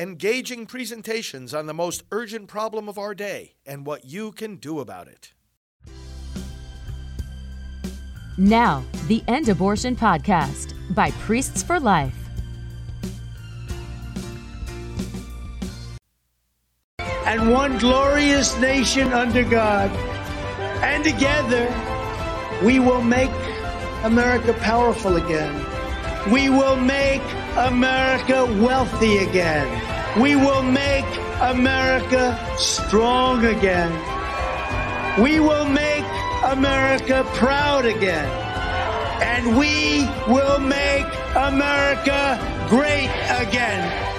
engaging 0.00 0.64
presentations 0.64 1.52
on 1.52 1.66
the 1.66 1.74
most 1.74 2.02
urgent 2.10 2.48
problem 2.48 2.88
of 2.88 2.96
our 2.96 3.14
day 3.14 3.52
and 3.66 3.84
what 3.84 4.02
you 4.06 4.32
can 4.32 4.56
do 4.56 4.80
about 4.80 5.06
it. 5.06 5.34
Now, 8.38 8.82
the 9.08 9.22
End 9.28 9.50
Abortion 9.50 9.94
Podcast 9.94 10.72
by 10.94 11.10
Priests 11.10 11.62
for 11.62 11.78
Life. 11.78 12.16
And 17.26 17.52
one 17.52 17.76
glorious 17.76 18.58
nation 18.58 19.12
under 19.12 19.44
God. 19.44 19.90
And 20.82 21.04
together, 21.04 21.68
we 22.64 22.80
will 22.80 23.02
make 23.02 23.30
America 24.04 24.54
powerful 24.54 25.16
again. 25.16 25.54
We 26.32 26.48
will 26.48 26.76
make 26.76 27.22
America 27.56 28.46
wealthy 28.62 29.18
again. 29.18 29.89
We 30.18 30.34
will 30.34 30.64
make 30.64 31.06
America 31.40 32.36
strong 32.58 33.44
again. 33.44 33.92
We 35.22 35.38
will 35.38 35.66
make 35.66 36.04
America 36.44 37.24
proud 37.34 37.84
again. 37.86 38.28
And 39.22 39.56
we 39.56 40.08
will 40.26 40.58
make 40.58 41.06
America 41.36 42.38
great 42.68 43.10
again. 43.38 44.09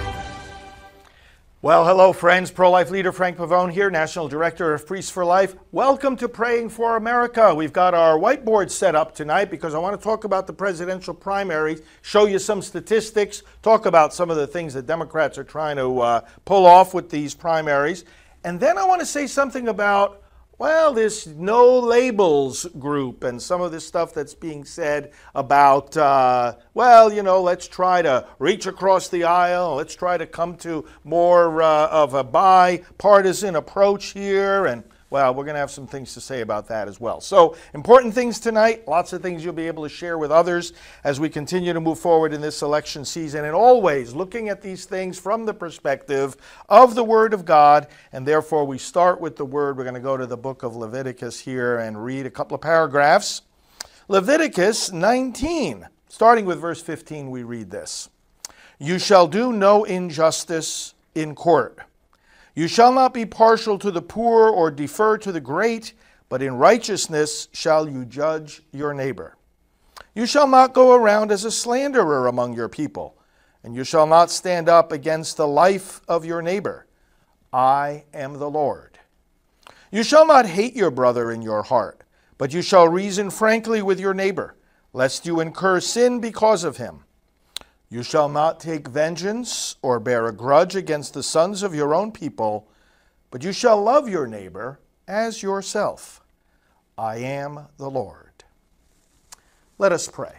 Well, 1.64 1.86
hello, 1.86 2.12
friends. 2.12 2.50
Pro 2.50 2.72
life 2.72 2.90
leader 2.90 3.12
Frank 3.12 3.38
Pavone 3.38 3.72
here, 3.72 3.92
National 3.92 4.28
Director 4.28 4.74
of 4.74 4.88
Priests 4.88 5.12
for 5.12 5.24
Life. 5.24 5.54
Welcome 5.72 6.16
to 6.16 6.28
Praying 6.28 6.70
for 6.70 6.98
America. 6.98 7.54
We've 7.54 7.72
got 7.72 7.94
our 7.94 8.18
whiteboard 8.18 8.72
set 8.72 8.96
up 8.96 9.14
tonight 9.14 9.52
because 9.52 9.76
I 9.76 9.78
want 9.78 9.96
to 9.96 10.04
talk 10.04 10.24
about 10.24 10.48
the 10.48 10.54
presidential 10.54 11.14
primaries, 11.14 11.84
show 12.02 12.26
you 12.26 12.40
some 12.40 12.64
statistics, 12.64 13.44
talk 13.62 13.86
about 13.86 14.12
some 14.12 14.32
of 14.32 14.38
the 14.38 14.48
things 14.48 14.74
that 14.74 14.88
Democrats 14.88 15.38
are 15.38 15.44
trying 15.44 15.76
to 15.76 16.00
uh, 16.00 16.22
pull 16.46 16.66
off 16.66 16.96
with 16.96 17.12
these 17.12 17.36
primaries. 17.36 18.06
And 18.44 18.60
then 18.60 18.80
I 18.80 18.86
want 18.86 19.02
to 19.02 19.06
say 19.06 19.28
something 19.28 19.68
about 19.68 20.21
well, 20.62 20.94
this 20.94 21.26
no 21.26 21.80
labels 21.80 22.68
group 22.78 23.24
and 23.24 23.42
some 23.42 23.62
of 23.62 23.72
this 23.72 23.84
stuff 23.84 24.14
that's 24.14 24.36
being 24.36 24.64
said 24.64 25.12
about, 25.34 25.98
uh, 25.98 26.54
well, 26.76 27.12
you 27.12 27.24
know, 27.24 27.42
let's 27.42 27.68
try 27.68 28.04
to 28.04 28.28
reach 28.38 28.68
across 28.68 29.08
the 29.08 29.24
aisle, 29.24 29.74
let's 29.74 29.96
try 29.96 30.20
to 30.20 30.28
come 30.28 30.56
to 30.56 30.86
more 31.04 31.64
uh, 31.64 31.88
of 31.88 32.14
a 32.14 32.24
bipartisan 32.24 33.56
approach 33.56 34.12
here, 34.12 34.68
and 34.68 34.84
well, 35.12 35.36
we're 35.36 35.44
going 35.44 35.56
to 35.56 35.60
have 35.60 35.70
some 35.70 35.88
things 35.88 36.14
to 36.14 36.22
say 36.22 36.40
about 36.40 36.70
that 36.70 36.88
as 36.88 36.98
well. 36.98 37.20
So, 37.20 37.58
important 37.74 38.14
things 38.14 38.40
tonight, 38.40 38.88
lots 38.88 39.12
of 39.12 39.22
things 39.22 39.44
you'll 39.44 39.52
be 39.52 39.68
able 39.68 39.84
to 39.84 39.90
share 39.90 40.18
with 40.18 40.32
others 40.32 40.72
as 41.04 41.20
we 41.20 41.28
continue 41.28 41.74
to 41.74 41.82
move 41.82 42.00
forward 42.00 42.32
in 42.32 42.40
this 42.40 42.62
election 42.62 43.04
season, 43.04 43.44
and 43.44 43.54
always 43.54 44.14
looking 44.14 44.48
at 44.48 44.62
these 44.62 44.86
things 44.86 45.20
from 45.20 45.46
the 45.46 45.54
perspective 45.54 46.38
of 46.70 46.96
the 46.96 47.04
Word 47.04 47.34
of 47.34 47.44
God. 47.44 47.88
And 48.14 48.26
therefore, 48.26 48.66
we 48.66 48.78
start 48.78 49.20
with 49.20 49.36
the 49.36 49.44
Word. 49.44 49.76
We're 49.76 49.84
going 49.84 49.96
to 49.96 50.00
go 50.00 50.16
to 50.16 50.26
the 50.26 50.38
book 50.38 50.64
of 50.64 50.78
Leviticus 50.78 51.42
here 51.42 51.80
and 51.80 52.02
read 52.02 52.26
a 52.26 52.32
couple 52.32 52.56
of 52.56 52.62
paragraphs. 52.62 53.42
Leviticus 54.08 54.94
19, 54.94 55.90
starting 56.08 56.46
with 56.46 56.62
verse 56.62 56.82
15, 56.82 57.30
we 57.30 57.44
read 57.44 57.70
this 57.70 58.08
You 58.80 58.98
shall 58.98 59.28
do 59.28 59.52
no 59.52 59.84
injustice 59.84 60.94
in 61.14 61.36
court 61.36 61.80
you 62.56 62.68
shall 62.68 62.92
not 62.92 63.14
be 63.14 63.26
partial 63.26 63.80
to 63.80 63.92
the 63.92 64.02
poor 64.02 64.50
or 64.50 64.72
defer 64.72 65.18
to 65.18 65.32
the 65.32 65.40
great, 65.40 65.94
but 66.30 66.42
in 66.42 66.56
righteousness 66.56 67.48
shall 67.52 67.88
you 67.90 68.06
judge 68.06 68.62
your 68.72 68.94
neighbor. 68.94 69.38
You 70.14 70.26
shall 70.26 70.48
not 70.48 70.74
go 70.74 70.94
around 70.94 71.32
as 71.32 71.46
a 71.46 71.52
slanderer 71.52 72.28
among 72.28 72.54
your 72.54 72.68
people, 72.68 73.18
and 73.64 73.76
you 73.76 73.84
shall 73.84 74.08
not 74.08 74.32
stand 74.32 74.68
up 74.68 74.92
against 74.92 75.38
the 75.38 75.48
life 75.48 76.02
of 76.08 76.26
your 76.26 76.42
neighbor. 76.42 76.88
I 77.54 78.06
am 78.14 78.34
the 78.34 78.50
Lord. 78.50 79.00
You 79.92 80.04
shall 80.04 80.26
not 80.26 80.46
hate 80.46 80.76
your 80.76 80.92
brother 80.92 81.32
in 81.32 81.42
your 81.42 81.64
heart, 81.64 82.04
but 82.38 82.54
you 82.54 82.62
shall 82.62 82.88
reason 82.88 83.30
frankly 83.30 83.82
with 83.82 84.00
your 84.00 84.14
neighbor, 84.14 84.56
lest 84.94 85.26
you 85.26 85.40
incur 85.40 85.80
sin 85.80 86.20
because 86.20 86.64
of 86.64 86.78
him. 86.78 87.04
You 87.92 88.04
shall 88.04 88.30
not 88.30 88.62
take 88.62 88.88
vengeance 88.88 89.76
or 89.82 90.00
bear 90.00 90.26
a 90.26 90.32
grudge 90.32 90.78
against 90.78 91.14
the 91.14 91.22
sons 91.22 91.62
of 91.62 91.76
your 91.76 91.94
own 91.94 92.14
people, 92.14 92.70
but 93.30 93.44
you 93.44 93.52
shall 93.52 93.84
love 93.84 94.08
your 94.08 94.28
neighbor 94.28 94.80
as 95.10 95.44
yourself. 95.44 96.22
I 96.98 97.18
am 97.18 97.68
the 97.76 97.90
Lord. 97.90 98.46
Let 99.78 99.92
us 99.92 100.08
pray. 100.08 100.36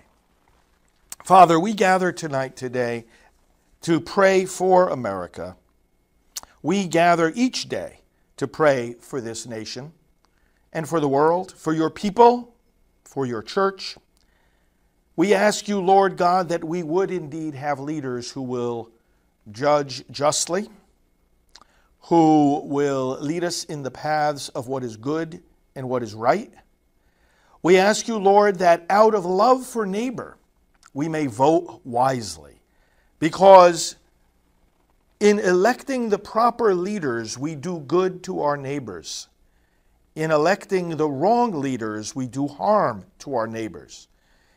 Father, 1.25 1.61
we 1.61 1.75
gather 1.75 2.11
tonight 2.11 2.57
today 2.57 3.05
to 3.83 4.01
pray 4.01 4.47
for 4.47 4.89
America. 4.89 5.57
We 6.63 6.87
gather 6.87 7.33
each 7.35 7.69
day 7.69 8.01
to 8.39 8.49
pray 8.49 8.95
for 8.99 9.21
this 9.21 9.47
nation 9.47 9.93
and 10.73 10.89
for 10.89 11.01
the 11.01 11.09
world, 11.09 11.53
for 11.53 11.75
your 11.75 11.91
people, 11.91 12.55
for 13.05 13.27
your 13.27 13.43
church, 13.43 13.99
we 15.17 15.35
ask 15.35 15.69
you, 15.69 15.81
Lord 15.81 16.17
God, 16.17 16.49
that 16.49 16.65
we 16.65 16.83
would 16.83 17.11
indeed 17.11 17.55
have 17.55 17.79
leaders 17.79 18.31
who 18.31 18.43
will 18.43 18.91
judge 19.51 20.05
justly, 20.11 20.69
who 22.03 22.63
will 22.65 23.19
lead 23.21 23.45
us 23.45 23.65
in 23.65 23.83
the 23.83 23.91
paths 23.91 24.49
of 24.51 24.69
what 24.69 24.83
is 24.83 24.97
good 24.97 25.43
and 25.75 25.89
what 25.89 26.03
is 26.03 26.15
right. 26.15 26.53
We 27.63 27.77
ask 27.77 28.09
you, 28.09 28.17
Lord, 28.17 28.59
that 28.59 28.85
out 28.91 29.15
of 29.15 29.25
love 29.25 29.67
for 29.67 29.87
neighbor, 29.87 30.37
we 30.95 31.09
may 31.09 31.27
vote 31.27 31.81
wisely, 31.85 32.61
because 33.19 33.97
in 35.21 35.39
electing 35.39 36.09
the 36.09 36.19
proper 36.19 36.75
leaders, 36.75 37.39
we 37.39 37.55
do 37.55 37.79
good 37.81 38.25
to 38.25 38.41
our 38.41 38.57
neighbors. 38.57 39.29
In 40.15 40.31
electing 40.31 40.97
the 40.97 41.09
wrong 41.09 41.53
leaders, 41.53 42.15
we 42.15 42.27
do 42.27 42.49
harm 42.49 43.05
to 43.21 43.35
our 43.35 43.47
neighbors. 43.47 44.09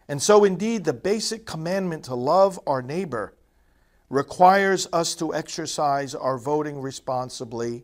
And 0.08 0.22
so, 0.22 0.44
indeed, 0.44 0.84
the 0.84 0.94
basic 0.94 1.46
commandment 1.46 2.06
to 2.06 2.16
love 2.16 2.60
our 2.68 2.82
neighbor 2.82 3.34
requires 4.10 4.88
us 4.94 5.16
to 5.16 5.34
exercise 5.34 6.14
our 6.14 6.38
voting 6.38 6.80
responsibly, 6.80 7.84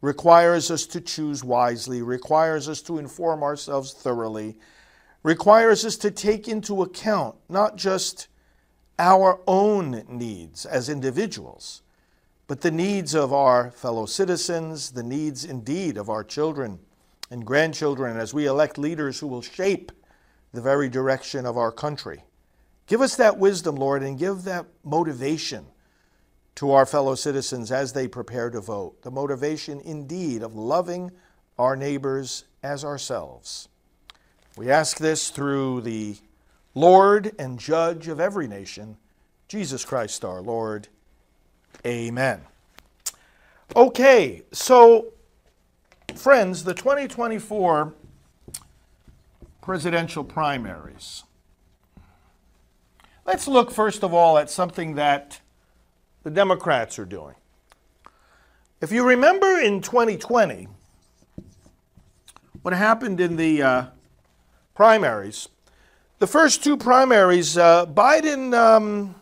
requires 0.00 0.70
us 0.70 0.86
to 0.86 1.00
choose 1.00 1.42
wisely, 1.42 2.00
requires 2.00 2.68
us 2.68 2.80
to 2.82 2.98
inform 2.98 3.42
ourselves 3.42 3.92
thoroughly, 3.92 4.56
requires 5.24 5.84
us 5.84 5.96
to 5.96 6.10
take 6.12 6.46
into 6.46 6.82
account 6.82 7.34
not 7.48 7.76
just 7.76 8.28
our 9.00 9.40
own 9.46 10.04
needs 10.08 10.64
as 10.64 10.88
individuals, 10.88 11.82
but 12.46 12.60
the 12.60 12.70
needs 12.70 13.14
of 13.14 13.32
our 13.32 13.72
fellow 13.72 14.06
citizens, 14.06 14.92
the 14.92 15.02
needs 15.02 15.44
indeed 15.44 15.96
of 15.96 16.08
our 16.08 16.22
children 16.22 16.78
and 17.30 17.44
grandchildren 17.44 18.16
as 18.16 18.32
we 18.32 18.46
elect 18.46 18.78
leaders 18.78 19.18
who 19.18 19.26
will 19.26 19.42
shape 19.42 19.92
the 20.52 20.60
very 20.60 20.88
direction 20.88 21.46
of 21.46 21.56
our 21.56 21.72
country. 21.72 22.24
Give 22.86 23.00
us 23.00 23.16
that 23.16 23.38
wisdom, 23.38 23.76
Lord, 23.76 24.02
and 24.02 24.18
give 24.18 24.44
that 24.44 24.66
motivation 24.82 25.66
to 26.54 26.72
our 26.72 26.86
fellow 26.86 27.14
citizens 27.14 27.70
as 27.70 27.92
they 27.92 28.08
prepare 28.08 28.50
to 28.50 28.60
vote. 28.60 29.02
The 29.02 29.10
motivation, 29.10 29.80
indeed, 29.80 30.42
of 30.42 30.56
loving 30.56 31.12
our 31.58 31.76
neighbors 31.76 32.44
as 32.62 32.84
ourselves. 32.84 33.68
We 34.56 34.70
ask 34.70 34.96
this 34.96 35.30
through 35.30 35.82
the 35.82 36.16
Lord 36.74 37.32
and 37.38 37.58
Judge 37.58 38.08
of 38.08 38.18
every 38.18 38.48
nation, 38.48 38.96
Jesus 39.46 39.84
Christ 39.84 40.24
our 40.24 40.40
Lord. 40.40 40.88
Amen. 41.86 42.40
Okay, 43.76 44.42
so, 44.50 45.12
friends, 46.14 46.64
the 46.64 46.74
2024 46.74 47.94
presidential 49.68 50.24
primaries. 50.24 51.24
Let's 53.26 53.46
look 53.46 53.70
first 53.70 54.02
of 54.02 54.14
all 54.14 54.38
at 54.38 54.48
something 54.48 54.94
that 54.94 55.42
the 56.22 56.30
Democrats 56.30 56.98
are 56.98 57.04
doing. 57.04 57.34
If 58.80 58.90
you 58.90 59.06
remember 59.06 59.58
in 59.58 59.82
2020, 59.82 60.68
what 62.62 62.72
happened 62.72 63.20
in 63.20 63.36
the 63.36 63.62
uh, 63.62 63.84
primaries, 64.74 65.50
the 66.18 66.26
first 66.26 66.64
two 66.64 66.78
primaries, 66.78 67.58
uh, 67.58 67.84
Biden 67.84 68.54
um, 68.54 69.16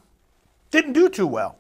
didn't 0.71 0.93
do 0.93 1.09
too 1.09 1.27
well. 1.27 1.59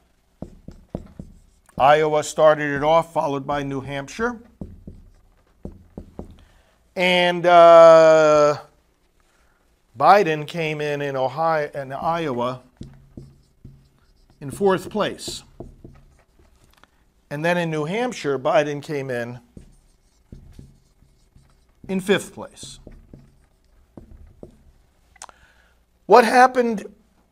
Iowa 1.76 2.22
started 2.22 2.72
it 2.72 2.84
off, 2.84 3.12
followed 3.12 3.48
by 3.48 3.64
New 3.64 3.80
Hampshire. 3.80 4.38
And 6.94 7.44
uh, 7.44 8.58
Biden 9.96 10.46
came 10.46 10.80
in 10.80 11.00
in 11.00 11.16
Ohio 11.16 11.70
and 11.74 11.94
Iowa 11.94 12.62
in 14.40 14.50
fourth 14.50 14.90
place. 14.90 15.42
And 17.30 17.44
then 17.44 17.56
in 17.56 17.70
New 17.70 17.84
Hampshire, 17.84 18.38
Biden 18.38 18.82
came 18.82 19.10
in 19.10 19.40
in 21.88 22.00
fifth 22.00 22.34
place. 22.34 22.78
What 26.04 26.24
happened? 26.24 26.84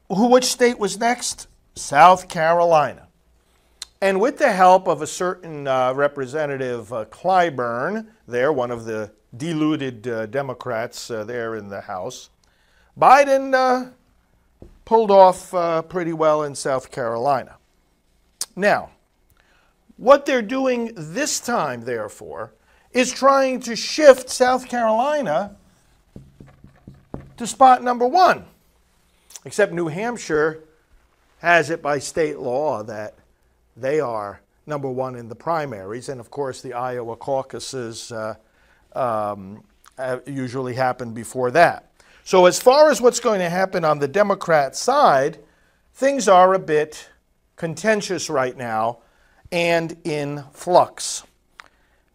Who, 0.09 0.29
which 0.29 0.45
state 0.45 0.79
was 0.79 0.99
next? 0.99 1.49
South 1.77 2.29
Carolina. 2.29 3.09
And 4.01 4.21
with 4.21 4.39
the 4.39 4.53
help 4.53 4.89
of 4.89 5.03
a 5.03 5.07
certain 5.07 5.67
uh, 5.67 5.93
Representative 5.95 6.93
uh, 6.93 7.05
Clyburn, 7.07 8.07
there, 8.27 8.53
one 8.53 8.71
of 8.71 8.85
the 8.85 9.13
deluded 9.37 10.07
uh, 10.07 10.27
Democrats 10.27 11.11
uh, 11.11 11.25
there 11.25 11.57
in 11.57 11.69
the 11.69 11.81
House, 11.81 12.31
Biden 12.99 13.55
uh, 13.55 13.91
pulled 14.85 15.11
off 15.11 15.53
uh, 15.53 15.83
pretty 15.83 16.13
well 16.13 16.45
in 16.45 16.55
South 16.55 16.91
Carolina. 16.91 17.57
Now, 18.55 18.91
what 19.97 20.27
they're 20.27 20.43
doing 20.43 20.93
this 20.97 21.41
time, 21.41 21.85
therefore, 21.85 22.53
is 22.93 23.13
trying 23.13 23.61
to 23.61 23.75
shift 23.75 24.31
South 24.31 24.69
Carolina 24.69 25.57
to 27.37 27.47
spot 27.47 27.83
number 27.83 28.07
one. 28.07 28.45
Except 29.45 29.73
New 29.73 29.89
Hampshire 29.89 30.65
has 31.39 31.71
it 31.71 31.83
by 31.83 31.99
state 31.99 32.39
law 32.39 32.83
that 32.85 33.15
they 33.77 34.01
are 34.01 34.41
number 34.67 34.89
one 34.89 35.17
in 35.17 35.29
the 35.29 35.35
primaries, 35.35 36.09
and 36.09 36.21
of 36.21 36.31
course, 36.31 36.63
the 36.63 36.73
Iowa 36.73 37.17
caucuses 37.17 38.11
uh, 38.13 38.37
um, 38.95 39.63
usually 40.27 40.75
happen 40.75 41.13
before 41.13 41.51
that. 41.51 41.91
So, 42.27 42.47
as 42.47 42.59
far 42.59 42.91
as 42.91 43.03
what's 43.03 43.21
going 43.21 43.41
to 43.41 43.51
happen 43.51 43.85
on 43.85 43.99
the 43.99 44.09
Democrat 44.09 44.75
side, 44.75 45.39
things 45.93 46.27
are 46.27 46.55
a 46.55 46.59
bit 46.59 47.11
contentious 47.57 48.31
right 48.31 48.57
now 48.57 49.01
and 49.53 49.95
in 50.05 50.45
flux. 50.53 51.25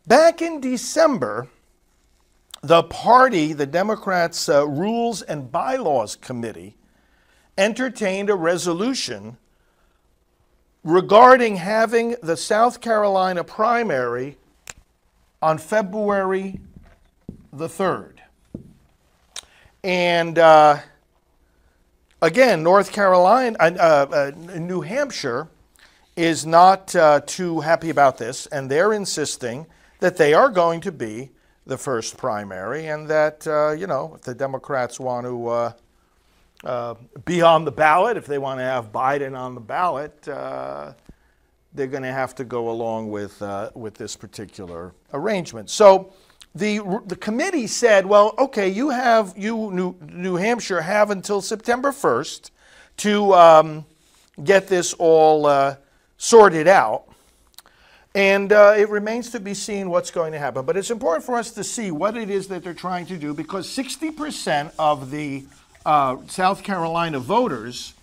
Back 0.07 0.41
in 0.41 0.61
December, 0.61 1.47
the 2.63 2.81
party, 2.81 3.53
the 3.53 3.67
Democrats' 3.67 4.49
uh, 4.49 4.67
Rules 4.67 5.21
and 5.21 5.51
Bylaws 5.51 6.15
Committee, 6.15 6.75
entertained 7.55 8.31
a 8.31 8.35
resolution 8.35 9.37
regarding 10.83 11.57
having 11.57 12.15
the 12.23 12.35
South 12.35 12.81
Carolina 12.81 13.43
primary 13.43 14.37
on 15.39 15.59
February 15.59 16.59
the 17.53 17.67
3rd. 17.67 18.18
And 19.83 20.37
uh, 20.37 20.79
again, 22.21 22.63
North 22.63 22.91
Carolina, 22.91 23.55
uh, 23.59 23.63
uh, 23.63 24.31
New 24.57 24.81
Hampshire 24.81 25.47
is 26.17 26.45
not 26.45 26.93
uh, 26.95 27.21
too 27.25 27.61
happy 27.61 27.89
about 27.89 28.17
this, 28.17 28.45
and 28.47 28.69
they're 28.69 28.91
insisting 28.91 29.65
that 29.99 30.17
they 30.17 30.33
are 30.33 30.49
going 30.49 30.81
to 30.81 30.91
be 30.91 31.29
the 31.65 31.77
first 31.77 32.17
primary, 32.17 32.87
and 32.87 33.07
that, 33.07 33.47
uh, 33.47 33.71
you 33.71 33.87
know, 33.87 34.15
if 34.15 34.21
the 34.23 34.35
Democrats 34.35 34.99
want 34.99 35.25
to 35.25 35.47
uh, 35.47 35.71
uh, 36.65 36.95
be 37.23 37.41
on 37.41 37.63
the 37.63 37.71
ballot, 37.71 38.17
if 38.17 38.25
they 38.25 38.37
want 38.37 38.59
to 38.59 38.63
have 38.63 38.91
Biden 38.91 39.37
on 39.37 39.55
the 39.55 39.61
ballot, 39.61 40.27
uh, 40.27 40.93
they're 41.73 41.87
going 41.87 42.03
to 42.03 42.11
have 42.11 42.35
to 42.35 42.43
go 42.43 42.69
along 42.69 43.11
with, 43.11 43.41
uh, 43.41 43.69
with 43.75 43.93
this 43.93 44.15
particular 44.15 44.93
arrangement. 45.13 45.69
So 45.69 46.11
the, 46.55 47.01
the 47.05 47.15
committee 47.15 47.67
said, 47.67 48.05
well, 48.05 48.33
okay, 48.37 48.69
you 48.69 48.89
have, 48.89 49.33
you, 49.37 49.71
New, 49.71 49.95
New 50.01 50.35
Hampshire, 50.35 50.81
have 50.81 51.11
until 51.11 51.41
September 51.41 51.91
1st 51.91 52.51
to 52.97 53.33
um, 53.33 53.85
get 54.43 54.67
this 54.67 54.93
all 54.93 55.45
uh, 55.45 55.75
sorted 56.17 56.67
out. 56.67 57.05
And 58.15 58.51
uh, 58.51 58.73
it 58.75 58.89
remains 58.89 59.29
to 59.31 59.39
be 59.39 59.53
seen 59.53 59.89
what's 59.89 60.09
going 60.09 60.31
to 60.31 60.39
happen. 60.39 60.65
But 60.65 60.75
it's 60.75 60.89
important 60.89 61.23
for 61.23 61.35
us 61.35 61.51
to 61.51 61.63
see 61.63 61.91
what 61.91 62.17
it 62.17 62.29
is 62.29 62.47
that 62.47 62.63
they're 62.63 62.73
trying 62.73 63.05
to 63.05 63.17
do 63.17 63.33
because 63.33 63.67
60% 63.67 64.71
of 64.79 65.11
the 65.11 65.45
uh, 65.85 66.17
South 66.27 66.63
Carolina 66.63 67.19
voters 67.19 67.93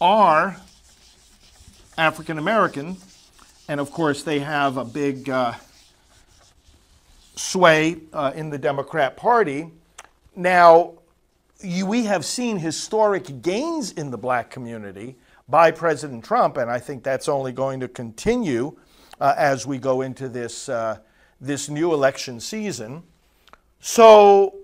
are 0.00 0.56
African 1.98 2.38
American. 2.38 2.96
And 3.68 3.80
of 3.80 3.90
course, 3.90 4.22
they 4.22 4.38
have 4.38 4.76
a 4.76 4.84
big 4.84 5.28
uh, 5.28 5.54
sway 7.40 7.96
uh, 8.12 8.32
in 8.34 8.50
the 8.50 8.58
Democrat 8.58 9.16
Party. 9.16 9.70
Now, 10.36 10.92
you, 11.62 11.86
we 11.86 12.04
have 12.04 12.24
seen 12.24 12.58
historic 12.58 13.42
gains 13.42 13.92
in 13.92 14.10
the 14.10 14.18
black 14.18 14.50
community 14.50 15.16
by 15.48 15.70
President 15.70 16.24
Trump, 16.24 16.58
and 16.58 16.70
I 16.70 16.78
think 16.78 17.02
that's 17.02 17.28
only 17.28 17.52
going 17.52 17.80
to 17.80 17.88
continue 17.88 18.76
uh, 19.20 19.34
as 19.36 19.66
we 19.66 19.78
go 19.78 20.02
into 20.02 20.28
this, 20.28 20.68
uh, 20.68 20.98
this 21.40 21.68
new 21.68 21.92
election 21.94 22.40
season. 22.40 23.02
So 23.80 24.56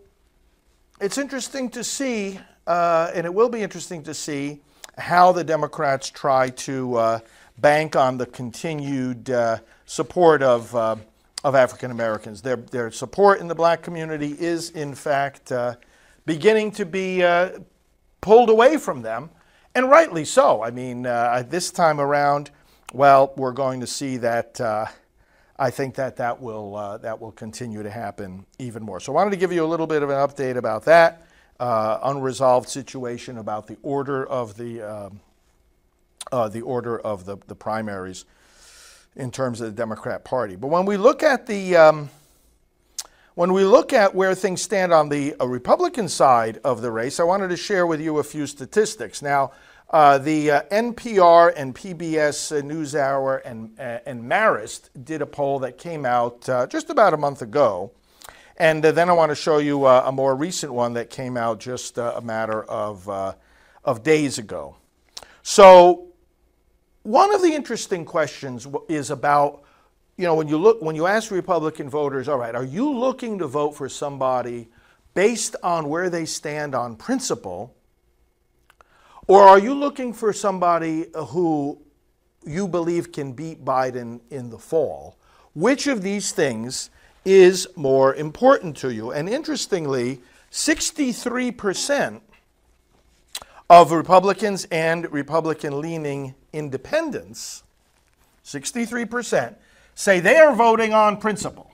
it's 1.00 1.18
interesting 1.18 1.70
to 1.70 1.82
see, 1.82 2.38
uh, 2.66 3.10
and 3.14 3.24
it 3.24 3.32
will 3.32 3.48
be 3.48 3.62
interesting 3.62 4.02
to 4.04 4.14
see 4.14 4.60
how 4.98 5.32
the 5.32 5.44
Democrats 5.44 6.10
try 6.10 6.50
to 6.50 6.96
uh, 6.96 7.18
bank 7.58 7.96
on 7.96 8.18
the 8.18 8.26
continued 8.26 9.30
uh, 9.30 9.58
support 9.86 10.42
of, 10.42 10.74
of 11.46 11.54
African 11.54 11.92
Americans. 11.92 12.42
Their, 12.42 12.56
their 12.56 12.90
support 12.90 13.40
in 13.40 13.46
the 13.46 13.54
black 13.54 13.80
community 13.80 14.34
is, 14.36 14.70
in 14.70 14.94
fact, 14.94 15.52
beginning 16.26 16.72
to 16.72 16.84
be 16.84 17.20
pulled 18.20 18.50
away 18.50 18.76
from 18.76 19.02
them, 19.02 19.30
and 19.74 19.88
rightly 19.88 20.24
so. 20.24 20.64
I 20.64 20.72
mean, 20.72 21.02
this 21.02 21.70
time 21.70 22.00
around, 22.00 22.50
well, 22.92 23.32
we're 23.36 23.52
going 23.52 23.80
to 23.80 23.86
see 23.86 24.16
that. 24.18 24.60
Uh, 24.60 24.86
I 25.58 25.70
think 25.70 25.94
that 25.94 26.16
that 26.16 26.40
will 26.42 26.76
uh, 26.76 26.98
that 26.98 27.18
will 27.18 27.32
continue 27.32 27.82
to 27.82 27.90
happen 27.90 28.44
even 28.58 28.82
more. 28.82 29.00
So 29.00 29.12
I 29.12 29.14
wanted 29.14 29.30
to 29.30 29.36
give 29.36 29.52
you 29.52 29.64
a 29.64 29.66
little 29.66 29.86
bit 29.86 30.02
of 30.02 30.10
an 30.10 30.16
update 30.16 30.56
about 30.56 30.84
that 30.84 31.26
uh, 31.58 31.98
unresolved 32.02 32.68
situation 32.68 33.38
about 33.38 33.66
the 33.66 33.76
order 33.82 34.26
of 34.26 34.56
the 34.56 34.82
um, 34.82 35.20
uh, 36.32 36.48
the 36.48 36.60
order 36.60 36.98
of 36.98 37.24
the, 37.24 37.38
the 37.46 37.54
primaries 37.54 38.24
in 39.16 39.30
terms 39.30 39.60
of 39.60 39.66
the 39.66 39.72
Democrat 39.72 40.24
Party. 40.24 40.56
But 40.56 40.68
when 40.68 40.86
we 40.86 40.96
look 40.96 41.22
at 41.22 41.46
the 41.46 41.76
um, 41.76 42.10
when 43.36 43.52
we 43.52 43.64
look 43.64 43.92
at 43.92 44.14
where 44.14 44.34
things 44.34 44.62
stand 44.62 44.94
on 44.94 45.10
the 45.10 45.34
uh, 45.38 45.46
Republican 45.46 46.08
side 46.08 46.58
of 46.64 46.80
the 46.80 46.90
race, 46.90 47.20
I 47.20 47.24
wanted 47.24 47.48
to 47.48 47.56
share 47.56 47.86
with 47.86 48.00
you 48.00 48.18
a 48.18 48.24
few 48.24 48.46
statistics. 48.46 49.20
Now, 49.20 49.52
uh, 49.90 50.16
the 50.16 50.50
uh, 50.50 50.62
NPR 50.72 51.52
and 51.54 51.74
PBS 51.74 52.58
uh, 52.58 52.62
NewsHour 52.62 53.42
and, 53.44 53.78
uh, 53.78 53.98
and 54.06 54.24
Marist 54.24 54.88
did 55.04 55.20
a 55.20 55.26
poll 55.26 55.58
that 55.58 55.76
came 55.76 56.06
out 56.06 56.48
uh, 56.48 56.66
just 56.66 56.88
about 56.88 57.12
a 57.12 57.18
month 57.18 57.42
ago. 57.42 57.92
And 58.56 58.82
then 58.82 59.10
I 59.10 59.12
want 59.12 59.32
to 59.32 59.36
show 59.36 59.58
you 59.58 59.84
a 59.84 60.10
more 60.10 60.34
recent 60.34 60.72
one 60.72 60.94
that 60.94 61.10
came 61.10 61.36
out 61.36 61.60
just 61.60 61.98
a 61.98 62.22
matter 62.22 62.64
of, 62.64 63.06
of 63.84 64.02
days 64.02 64.38
ago. 64.38 64.76
So, 65.42 66.06
one 67.06 67.34
of 67.34 67.42
the 67.42 67.54
interesting 67.54 68.04
questions 68.04 68.66
is 68.88 69.10
about 69.10 69.62
you 70.16 70.24
know 70.24 70.34
when 70.34 70.48
you 70.48 70.58
look 70.58 70.82
when 70.82 70.96
you 70.96 71.06
ask 71.06 71.30
republican 71.30 71.88
voters 71.88 72.28
all 72.28 72.38
right 72.38 72.54
are 72.54 72.64
you 72.64 72.92
looking 72.92 73.38
to 73.38 73.46
vote 73.46 73.72
for 73.72 73.88
somebody 73.88 74.68
based 75.14 75.54
on 75.62 75.88
where 75.88 76.10
they 76.10 76.24
stand 76.24 76.74
on 76.74 76.96
principle 76.96 77.76
or 79.28 79.42
are 79.42 79.58
you 79.58 79.74
looking 79.74 80.12
for 80.12 80.32
somebody 80.32 81.12
uh, 81.12 81.24
who 81.24 81.82
you 82.44 82.68
believe 82.68 83.10
can 83.10 83.32
beat 83.32 83.64
Biden 83.64 84.20
in 84.30 84.50
the 84.50 84.58
fall? 84.58 85.16
Which 85.54 85.88
of 85.88 86.02
these 86.02 86.30
things 86.30 86.90
is 87.24 87.66
more 87.74 88.14
important 88.14 88.76
to 88.78 88.94
you? 88.94 89.10
And 89.10 89.28
interestingly, 89.28 90.20
63% 90.52 92.20
of 93.68 93.90
Republicans 93.90 94.66
and 94.70 95.10
Republican 95.12 95.80
leaning 95.80 96.34
independents, 96.52 97.64
63%, 98.44 99.56
say 99.94 100.20
they 100.20 100.36
are 100.36 100.54
voting 100.54 100.92
on 100.92 101.16
principle. 101.16 101.72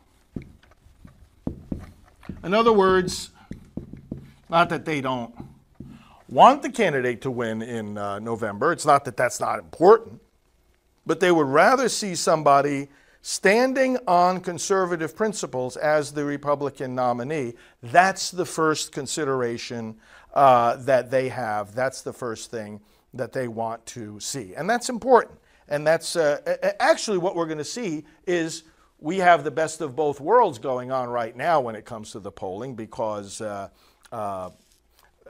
In 2.42 2.54
other 2.54 2.72
words, 2.72 3.30
not 4.48 4.68
that 4.70 4.84
they 4.84 5.00
don't 5.00 5.34
want 6.28 6.62
the 6.62 6.70
candidate 6.70 7.20
to 7.22 7.30
win 7.30 7.62
in 7.62 7.98
uh, 7.98 8.18
November. 8.18 8.72
It's 8.72 8.86
not 8.86 9.04
that 9.04 9.16
that's 9.16 9.38
not 9.38 9.58
important, 9.58 10.20
but 11.04 11.20
they 11.20 11.30
would 11.30 11.46
rather 11.46 11.88
see 11.88 12.14
somebody 12.14 12.88
standing 13.22 13.96
on 14.08 14.40
conservative 14.40 15.16
principles 15.16 15.76
as 15.76 16.12
the 16.12 16.24
Republican 16.24 16.94
nominee. 16.94 17.54
That's 17.82 18.32
the 18.32 18.44
first 18.44 18.90
consideration 18.90 19.96
uh, 20.34 20.76
that 20.76 21.10
they 21.10 21.28
have. 21.28 21.74
That's 21.74 22.02
the 22.02 22.12
first 22.12 22.50
thing 22.50 22.80
that 23.14 23.32
they 23.32 23.46
want 23.46 23.86
to 23.86 24.18
see. 24.18 24.54
And 24.54 24.68
that's 24.68 24.88
important. 24.88 25.38
And 25.68 25.86
that's 25.86 26.16
uh, 26.16 26.56
actually 26.80 27.18
what 27.18 27.36
we're 27.36 27.46
going 27.46 27.58
to 27.58 27.64
see 27.64 28.04
is 28.26 28.64
we 28.98 29.18
have 29.18 29.44
the 29.44 29.50
best 29.50 29.80
of 29.80 29.94
both 29.94 30.20
worlds 30.20 30.58
going 30.58 30.90
on 30.90 31.08
right 31.08 31.36
now 31.36 31.60
when 31.60 31.76
it 31.76 31.84
comes 31.84 32.12
to 32.12 32.20
the 32.20 32.32
polling 32.32 32.74
because 32.74 33.40
uh, 33.40 33.68
uh, 34.10 34.50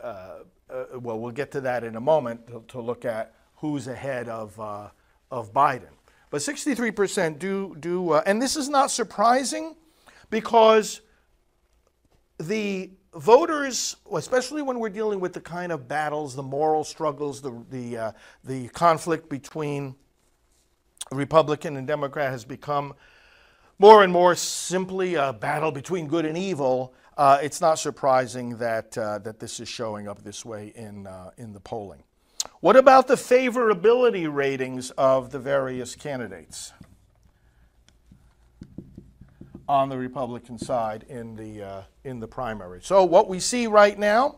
uh 0.02 0.38
uh, 0.70 0.98
well, 1.00 1.20
we'll 1.20 1.32
get 1.32 1.50
to 1.50 1.60
that 1.60 1.84
in 1.84 1.96
a 1.96 2.00
moment 2.00 2.46
to, 2.46 2.64
to 2.66 2.80
look 2.80 3.04
at 3.04 3.34
who's 3.56 3.88
ahead 3.88 4.26
of, 4.26 4.58
of 5.30 5.52
Biden. 5.52 5.90
But 6.32 6.40
63% 6.40 7.38
do, 7.38 7.76
do 7.78 8.12
uh, 8.12 8.22
and 8.24 8.40
this 8.40 8.56
is 8.56 8.70
not 8.70 8.90
surprising 8.90 9.76
because 10.30 11.02
the 12.38 12.90
voters, 13.12 13.96
especially 14.14 14.62
when 14.62 14.78
we're 14.78 14.88
dealing 14.88 15.20
with 15.20 15.34
the 15.34 15.42
kind 15.42 15.70
of 15.70 15.86
battles, 15.86 16.34
the 16.34 16.42
moral 16.42 16.84
struggles, 16.84 17.42
the, 17.42 17.62
the, 17.70 17.98
uh, 17.98 18.12
the 18.44 18.68
conflict 18.68 19.28
between 19.28 19.94
Republican 21.10 21.76
and 21.76 21.86
Democrat 21.86 22.30
has 22.30 22.46
become 22.46 22.94
more 23.78 24.02
and 24.02 24.10
more 24.10 24.34
simply 24.34 25.16
a 25.16 25.34
battle 25.34 25.70
between 25.70 26.06
good 26.06 26.24
and 26.24 26.38
evil, 26.38 26.94
uh, 27.18 27.40
it's 27.42 27.60
not 27.60 27.78
surprising 27.78 28.56
that, 28.56 28.96
uh, 28.96 29.18
that 29.18 29.38
this 29.38 29.60
is 29.60 29.68
showing 29.68 30.08
up 30.08 30.22
this 30.22 30.46
way 30.46 30.72
in, 30.76 31.06
uh, 31.06 31.30
in 31.36 31.52
the 31.52 31.60
polling. 31.60 32.02
What 32.62 32.76
about 32.76 33.08
the 33.08 33.16
favorability 33.16 34.32
ratings 34.32 34.92
of 34.92 35.32
the 35.32 35.40
various 35.40 35.96
candidates 35.96 36.72
on 39.68 39.88
the 39.88 39.98
Republican 39.98 40.58
side 40.58 41.04
in 41.08 41.34
the, 41.34 41.60
uh, 41.60 41.82
in 42.04 42.20
the 42.20 42.28
primary? 42.28 42.78
So, 42.80 43.02
what 43.02 43.28
we 43.28 43.40
see 43.40 43.66
right 43.66 43.98
now, 43.98 44.36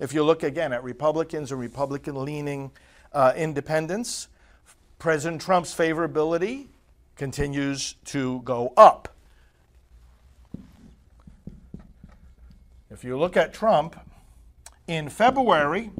if 0.00 0.14
you 0.14 0.24
look 0.24 0.42
again 0.42 0.72
at 0.72 0.82
Republicans 0.82 1.52
and 1.52 1.60
Republican 1.60 2.24
leaning 2.24 2.70
uh, 3.12 3.34
independents, 3.36 4.28
President 4.98 5.42
Trump's 5.42 5.74
favorability 5.74 6.68
continues 7.16 7.96
to 8.06 8.40
go 8.46 8.72
up. 8.78 9.14
If 12.90 13.04
you 13.04 13.18
look 13.18 13.36
at 13.36 13.52
Trump 13.52 13.94
in 14.86 15.10
February 15.10 15.90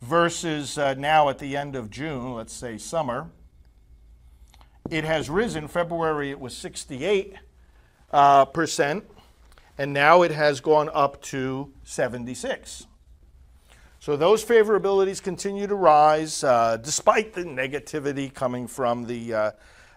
versus 0.00 0.78
uh, 0.78 0.94
now 0.94 1.28
at 1.28 1.38
the 1.38 1.56
end 1.56 1.76
of 1.76 1.90
June, 1.90 2.34
let's 2.34 2.52
say 2.52 2.78
summer, 2.78 3.30
it 4.90 5.04
has 5.04 5.28
risen. 5.28 5.68
February 5.68 6.30
it 6.30 6.40
was 6.40 6.56
68 6.56 7.34
uh, 8.12 8.44
percent, 8.46 9.04
and 9.76 9.92
now 9.92 10.22
it 10.22 10.30
has 10.30 10.60
gone 10.60 10.88
up 10.92 11.20
to 11.22 11.72
76. 11.84 12.86
So 14.00 14.16
those 14.16 14.44
favorabilities 14.44 15.20
continue 15.20 15.66
to 15.66 15.74
rise 15.74 16.44
uh, 16.44 16.76
despite 16.76 17.32
the 17.32 17.42
negativity 17.42 18.32
coming 18.32 18.68
from 18.68 19.04
the, 19.04 19.34
uh, 19.34 19.50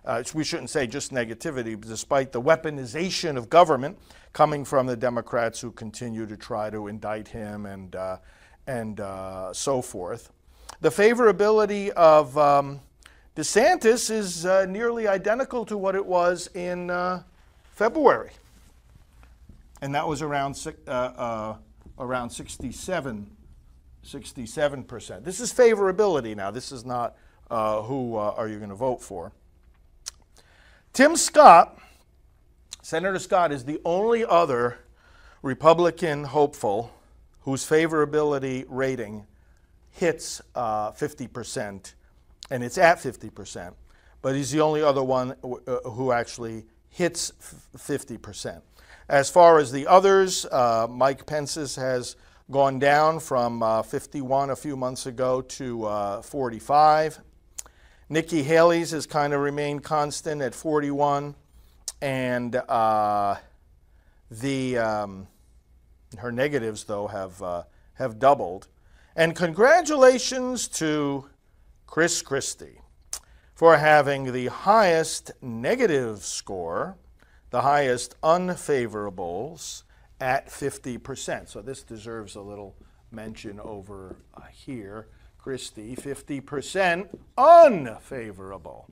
uh, 0.03 0.23
we 0.33 0.43
shouldn't 0.43 0.71
say 0.71 0.87
just 0.87 1.13
negativity, 1.13 1.79
but 1.79 1.87
despite 1.87 2.31
the 2.31 2.41
weaponization 2.41 3.37
of 3.37 3.49
government 3.49 3.97
coming 4.33 4.65
from 4.65 4.87
the 4.87 4.97
Democrats 4.97 5.61
who 5.61 5.71
continue 5.71 6.25
to 6.25 6.35
try 6.35 6.69
to 6.71 6.87
indict 6.87 7.27
him 7.27 7.67
and, 7.67 7.95
uh, 7.95 8.17
and 8.67 8.99
uh, 8.99 9.53
so 9.53 9.81
forth. 9.81 10.31
The 10.81 10.89
favorability 10.89 11.89
of 11.89 12.37
um, 12.37 12.81
DeSantis 13.35 14.09
is 14.09 14.45
uh, 14.45 14.65
nearly 14.65 15.07
identical 15.07 15.65
to 15.65 15.77
what 15.77 15.95
it 15.95 16.05
was 16.05 16.49
in 16.53 16.89
February. 17.73 18.31
And 19.81 19.95
that 19.95 20.07
was 20.07 20.21
around, 20.21 20.55
around 21.97 22.29
67 22.29 23.37
67%. 24.05 25.23
This 25.23 25.39
is 25.39 25.53
favorability 25.53 26.35
now. 26.35 26.51
This 26.51 26.71
is 26.71 26.85
not 26.85 27.15
uh, 27.49 27.81
who 27.83 28.15
uh, 28.15 28.33
are 28.35 28.47
you 28.47 28.57
going 28.57 28.69
to 28.69 28.75
vote 28.75 29.01
for. 29.01 29.31
Tim 30.93 31.15
Scott, 31.15 31.79
Senator 32.81 33.19
Scott, 33.19 33.51
is 33.51 33.65
the 33.65 33.79
only 33.85 34.25
other 34.25 34.79
Republican 35.41 36.25
hopeful 36.25 36.91
whose 37.41 37.67
favorability 37.67 38.65
rating 38.67 39.25
hits 39.91 40.41
uh, 40.55 40.91
50%, 40.91 41.93
and 42.49 42.63
it's 42.63 42.77
at 42.77 42.97
50%, 42.97 43.73
but 44.21 44.35
he's 44.35 44.51
the 44.51 44.61
only 44.61 44.81
other 44.81 45.03
one 45.03 45.35
uh, 45.43 45.89
who 45.89 46.11
actually 46.11 46.65
hits 46.89 47.31
50%. 47.77 48.61
As 49.09 49.29
far 49.29 49.57
as 49.57 49.71
the 49.71 49.87
others, 49.87 50.45
uh, 50.45 50.87
Mike 50.89 51.25
Pence's 51.25 51.75
has 51.75 52.15
gone 52.49 52.79
down 52.79 53.19
from 53.19 53.63
uh, 53.63 53.81
51 53.81 54.49
a 54.49 54.55
few 54.55 54.75
months 54.75 55.05
ago 55.05 55.41
to 55.41 55.85
uh, 55.85 56.21
45. 56.21 57.19
Nikki 58.09 58.43
Haley's 58.43 58.91
has 58.91 59.05
kind 59.05 59.33
of 59.33 59.39
remained 59.39 59.83
constant 59.83 60.41
at 60.41 60.53
41, 60.53 61.33
and 62.01 62.55
uh, 62.55 63.35
the 64.29 64.77
um, 64.77 65.27
her 66.19 66.31
negatives 66.31 66.83
though 66.85 67.07
have 67.07 67.41
uh, 67.41 67.63
have 67.93 68.19
doubled. 68.19 68.67
And 69.15 69.35
congratulations 69.35 70.67
to 70.69 71.29
Chris 71.85 72.21
Christie 72.21 72.79
for 73.53 73.77
having 73.77 74.31
the 74.31 74.47
highest 74.47 75.31
negative 75.41 76.23
score, 76.23 76.97
the 77.49 77.61
highest 77.61 78.19
unfavorables 78.21 79.83
at 80.19 80.47
50%. 80.47 81.49
So 81.49 81.61
this 81.61 81.83
deserves 81.83 82.35
a 82.35 82.41
little 82.41 82.75
mention 83.11 83.59
over 83.59 84.15
uh, 84.33 84.41
here. 84.51 85.07
Christie, 85.37 85.95
50% 85.95 87.09
unfavorable. 87.37 88.89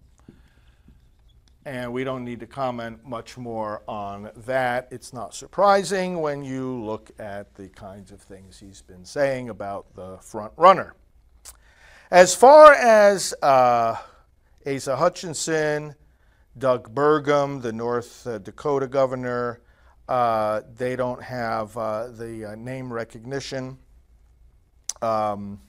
And 1.70 1.94
we 1.94 2.04
don't 2.04 2.26
need 2.26 2.40
to 2.40 2.48
comment 2.48 3.06
much 3.06 3.38
more 3.38 3.84
on 3.88 4.32
that. 4.38 4.88
It's 4.90 5.14
not 5.14 5.36
surprising 5.36 6.20
when 6.20 6.44
you 6.44 6.84
look 6.84 7.12
at 7.20 7.54
the 7.54 7.68
kinds 7.70 8.12
of 8.12 8.20
things 8.20 8.60
he's 8.60 8.82
been 8.82 9.06
saying 9.06 9.50
about 9.50 9.86
the 9.94 10.18
front 10.18 10.52
runner. 10.58 10.96
As 12.10 12.34
far 12.34 12.74
as 12.74 13.36
uh, 13.44 13.98
Asa 14.66 14.96
Hutchinson, 14.96 15.94
Doug 16.58 16.96
Burgum, 16.96 17.62
the 17.62 17.72
North 17.72 18.26
uh, 18.26 18.40
Dakota 18.40 18.88
governor, 18.88 19.62
uh, 20.08 20.62
they 20.76 20.96
don't 20.96 21.22
have 21.22 21.78
uh, 21.78 22.08
the 22.08 22.46
uh, 22.46 22.56
name 22.56 22.92
recognition. 22.92 23.78
Um, 25.04 25.62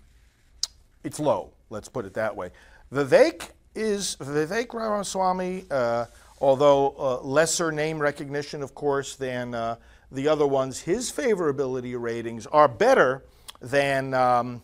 it's 1.04 1.21
low, 1.21 1.52
let's 1.69 1.90
put 1.90 2.07
it 2.07 2.14
that 2.14 2.35
way. 2.35 2.52
Vivek 2.90 3.50
is 3.75 4.17
Vivek 4.21 4.73
Ramaswamy, 4.73 5.67
uh, 5.71 6.07
although 6.41 6.95
uh, 6.99 7.21
lesser 7.21 7.71
name 7.73 7.99
recognition, 7.99 8.62
of 8.62 8.75
course, 8.75 9.17
than 9.17 9.53
the 10.12 10.29
other 10.29 10.47
ones. 10.47 10.81
His 10.81 11.11
favorability 11.11 12.00
ratings 12.00 12.47
are 12.47 12.69
better 12.69 13.25
than. 13.61 14.15
Um, 14.15 14.62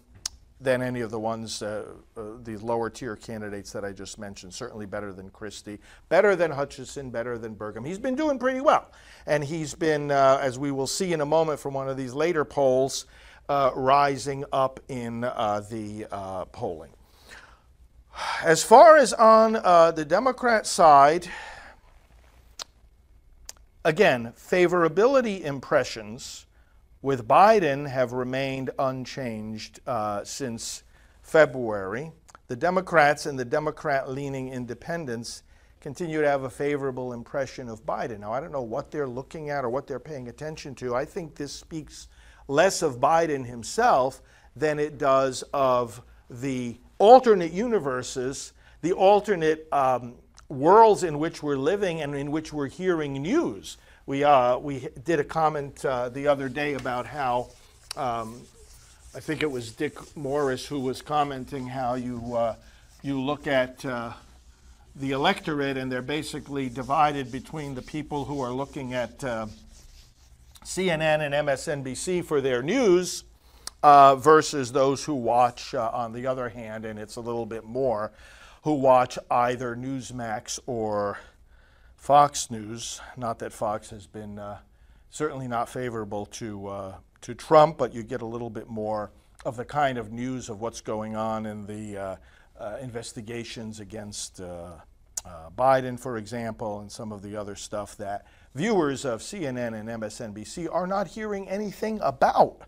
than 0.61 0.81
any 0.81 1.01
of 1.01 1.11
the 1.11 1.19
ones, 1.19 1.63
uh, 1.63 1.85
uh, 2.17 2.23
the 2.43 2.57
lower 2.59 2.89
tier 2.89 3.15
candidates 3.15 3.73
that 3.73 3.85
I 3.85 3.93
just 3.93 4.19
mentioned. 4.19 4.55
Certainly 4.55 4.87
better 4.87 5.13
than 5.13 5.29
Christie, 5.31 5.79
better 6.09 6.35
than 6.35 6.51
Hutchinson, 6.51 7.11
better 7.11 7.37
than 7.37 7.55
Burgum. 7.55 7.87
He's 7.87 7.99
been 7.99 8.15
doing 8.15 8.39
pretty 8.39 8.61
well. 8.61 8.91
And 9.27 9.45
he's 9.45 9.75
been, 9.75 10.11
uh, 10.11 10.39
as 10.41 10.59
we 10.59 10.71
will 10.71 10.87
see 10.87 11.13
in 11.13 11.21
a 11.21 11.27
moment 11.27 11.61
from 11.61 11.75
one 11.75 11.89
of 11.89 11.97
these 11.97 12.15
later 12.15 12.45
polls, 12.45 13.05
uh, 13.49 13.71
rising 13.75 14.45
up 14.53 14.81
in 14.89 15.25
uh, 15.25 15.63
the 15.71 16.07
uh, 16.11 16.47
polling. 16.47 16.91
As 18.42 18.62
far 18.64 18.96
as 18.96 19.12
on 19.12 19.52
the 19.52 20.04
Democrat 20.04 20.66
side, 20.66 21.28
again, 23.85 24.32
favorability 24.38 25.42
impressions 25.42 26.46
with 27.02 27.28
Biden 27.28 27.88
have 27.88 28.12
remained 28.12 28.70
unchanged 28.78 29.80
uh, 29.87 30.25
since 30.25 30.82
February. 31.23 32.11
The 32.49 32.56
Democrats 32.56 33.26
and 33.26 33.38
the 33.38 33.44
Democrat 33.44 34.11
leaning 34.11 34.49
independents 34.49 35.42
continue 35.80 36.23
to 36.23 36.28
have 36.28 36.44
a 36.44 36.50
favorable 36.50 37.12
impression 37.12 37.68
of 37.68 37.85
Biden. 37.85 38.20
Now, 38.20 38.32
I 38.32 38.40
don't 38.40 38.52
know 38.52 38.62
what 38.62 38.90
they're 38.90 39.06
looking 39.06 39.50
at 39.50 39.64
or 39.64 39.68
what 39.68 39.87
they're 39.87 40.00
paying 40.00 40.28
attention 40.28 40.75
to. 40.76 40.94
I 40.94 41.04
think 41.04 41.35
this 41.35 41.52
speaks 41.52 42.08
less 42.49 42.80
of 42.82 42.99
Biden 42.99 43.44
himself 43.44 44.23
than 44.54 44.78
it 44.78 44.96
does 44.96 45.44
of 45.52 46.02
the 46.30 46.78
alternate 46.99 47.53
universes, 47.53 48.53
the 48.83 48.93
alternate 48.93 49.69
um, 49.73 50.15
worlds 50.49 51.03
in 51.03 51.19
which 51.19 51.43
we're 51.43 51.57
living 51.57 52.00
and 52.00 52.15
in 52.15 52.31
which 52.31 52.53
we're 52.53 52.69
hearing 52.69 53.15
news. 53.15 53.76
We, 54.07 54.23
uh, 54.25 54.59
we 54.59 54.88
did 55.05 55.19
a 55.19 55.25
comment 55.25 55.85
uh, 55.85 56.09
the 56.09 56.29
other 56.29 56.49
day 56.49 56.75
about 56.75 57.07
how, 57.07 57.50
um, 57.97 58.41
I 59.15 59.21
think 59.21 59.43
it 59.43 59.50
was 59.50 59.73
Dick 59.73 59.99
Morris 60.17 60.67
who 60.67 60.81
was 60.81 61.03
commenting 61.03 61.67
how 61.67 61.95
you, 61.95 62.37
uh, 62.37 62.55
you 63.03 63.21
look 63.21 63.47
at 63.47 63.85
uh, 63.85 64.12
the 64.95 65.11
electorate 65.11 65.76
and 65.76 65.91
they're 65.91 66.03
basically 66.03 66.69
divided 66.69 67.33
between 67.33 67.75
the 67.75 67.83
people 67.83 68.25
who 68.25 68.41
are 68.41 68.53
looking 68.53 68.95
at 68.95 69.23
uh, 69.25 69.47
CNN 70.65 71.21
and 71.21 71.35
MSNBC 71.35 72.25
for 72.25 72.41
their 72.41 72.62
news 72.62 73.25
uh, 73.87 74.16
versus 74.16 74.73
those 74.73 75.05
who 75.05 75.14
watch, 75.14 75.73
on 75.73 76.12
the 76.12 76.26
other 76.26 76.49
hand, 76.49 76.85
and 76.85 76.99
it's 76.99 77.14
a 77.14 77.21
little 77.21 77.47
bit 77.47 77.62
more, 77.62 78.11
who 78.64 78.75
watch 78.75 79.16
either 79.31 79.76
Newsmax 79.76 80.59
or 80.66 81.21
Fox 81.95 82.50
News. 82.50 83.00
Not 83.16 83.38
that 83.38 83.52
Fox 83.52 83.90
has 83.90 84.09
been 84.09 84.40
uh, 84.40 84.59
certainly 85.09 85.47
not 85.47 85.69
favorable 85.69 86.26
to 86.26 86.66
uh, 86.66 86.95
to 87.21 87.33
Trump, 87.37 87.78
but 87.78 87.95
you 87.95 88.02
get 88.02 88.23
a 88.23 88.26
little 88.26 88.50
bit 88.50 88.69
more 88.69 89.12
of 89.45 89.57
the 89.57 89.64
kind 89.64 89.99
of 89.99 90.11
news 90.11 90.49
of 90.49 90.61
what's 90.61 90.81
going 90.81 91.14
on 91.14 91.47
in 91.47 91.64
the 91.66 91.97
uh, 91.97 92.16
uh 92.59 92.78
investigations 92.83 93.78
against 93.78 94.40
uh, 94.40 94.71
uh, 95.25 95.50
Biden, 95.57 95.97
for 95.97 96.16
example, 96.16 96.81
and 96.81 96.90
some 96.90 97.12
of 97.12 97.23
the 97.23 97.37
other 97.37 97.55
stuff 97.55 97.97
that 97.99 98.26
viewers 98.52 99.05
of 99.05 99.21
CNN 99.21 99.78
and 99.78 99.88
MSNBC 99.88 100.66
are 100.73 100.88
not 100.88 101.07
hearing 101.07 101.49
anything 101.49 102.00
about. 102.02 102.62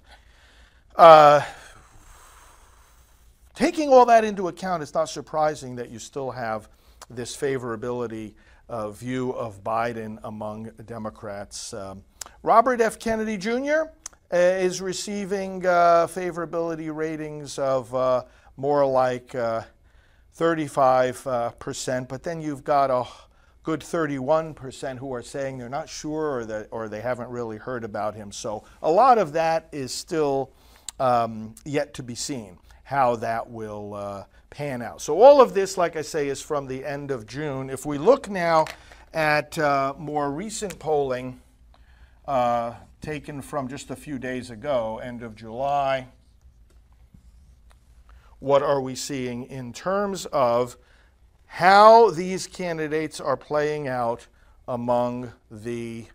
Taking 3.55 3.91
all 3.91 4.07
that 4.07 4.25
into 4.25 4.49
account, 4.49 4.83
it's 4.83 4.95
not 4.95 5.09
surprising 5.09 5.77
that 5.77 5.91
you 5.91 5.99
still 5.99 6.31
have 6.31 6.69
this 7.09 7.37
favorability 7.37 8.35
uh, 8.69 8.91
view 8.91 9.31
of 9.33 9.63
Biden 9.63 10.19
among 10.25 10.71
Democrats. 10.87 11.73
Um, 11.73 12.03
Robert 12.43 12.81
F. 12.81 12.99
Kennedy 12.99 13.37
Jr. 13.37 13.85
Uh, 14.31 14.37
is 14.37 14.81
receiving 14.81 15.65
uh, 15.65 16.07
favorability 16.07 16.95
ratings 16.95 17.59
of 17.59 17.95
uh, 17.95 18.25
more 18.57 18.85
like 18.85 19.35
35%, 20.37 22.09
but 22.09 22.23
then 22.23 22.41
you've 22.41 22.65
got 22.65 22.91
a 22.91 23.05
good 23.63 23.81
31% 23.81 24.99
who 24.99 25.13
are 25.13 25.23
saying 25.23 25.59
they're 25.59 25.69
not 25.69 25.89
sure 25.89 26.39
or, 26.39 26.45
that, 26.45 26.69
or 26.71 26.89
they 26.89 27.01
haven't 27.01 27.29
really 27.31 27.57
heard 27.57 27.85
about 27.85 28.15
him. 28.15 28.33
So 28.33 28.65
a 28.83 28.91
lot 28.91 29.19
of 29.19 29.33
that 29.33 29.69
is 29.73 29.93
still 29.93 30.51
um, 30.99 31.55
yet 31.65 31.95
to 31.95 32.03
be 32.03 32.15
seen, 32.15 32.59
how 32.85 33.17
that 33.17 33.51
will 33.51 33.95
uh, 33.95 34.25
pan 34.51 34.83
out. 34.83 35.01
So 35.01 35.21
all 35.21 35.41
of 35.41 35.55
this, 35.55 35.77
like 35.77 35.97
I 35.97 36.03
say, 36.03 36.29
is 36.29 36.41
from 36.41 36.67
the 36.67 36.85
end 36.85 37.11
of 37.11 37.27
June. 37.27 37.71
If 37.71 37.87
we 37.87 37.99
look 37.99 38.29
now 38.29 38.67
at 39.13 39.59
uh, 39.59 39.95
more 39.99 40.31
recent 40.31 40.79
polling, 40.79 41.41
uh, 42.27 42.75
taken 43.01 43.41
from 43.41 43.69
just 43.69 43.91
a 43.91 43.97
few 43.97 44.19
days 44.19 44.51
ago, 44.51 44.99
end 44.99 45.23
of 45.23 45.35
July. 45.35 46.09
What 48.39 48.63
are 48.63 48.81
we 48.81 48.95
seeing 48.95 49.45
in 49.45 49.73
terms 49.73 50.27
of 50.27 50.77
how 51.47 52.11
these 52.11 52.47
candidates 52.47 53.21
are 53.21 53.37
playing 53.37 53.89
out 53.89 54.27
among 54.67 55.33
the 55.51 56.07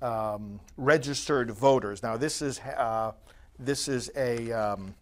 um, 0.00 0.60
registered 0.76 1.50
voters? 1.50 2.02
Now, 2.02 2.16
this 2.16 2.40
is 2.40 2.60
uh, 2.60 3.12
this 3.58 3.88
is 3.88 4.10
a, 4.16 4.52
um, 4.52 4.94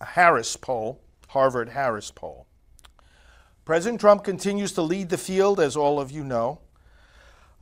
a 0.00 0.04
Harris 0.04 0.56
poll, 0.56 1.00
Harvard 1.28 1.70
Harris 1.70 2.10
poll. 2.10 2.46
President 3.64 4.00
Trump 4.00 4.22
continues 4.22 4.72
to 4.72 4.82
lead 4.82 5.08
the 5.08 5.18
field, 5.18 5.58
as 5.58 5.76
all 5.76 5.98
of 5.98 6.10
you 6.10 6.22
know 6.22 6.60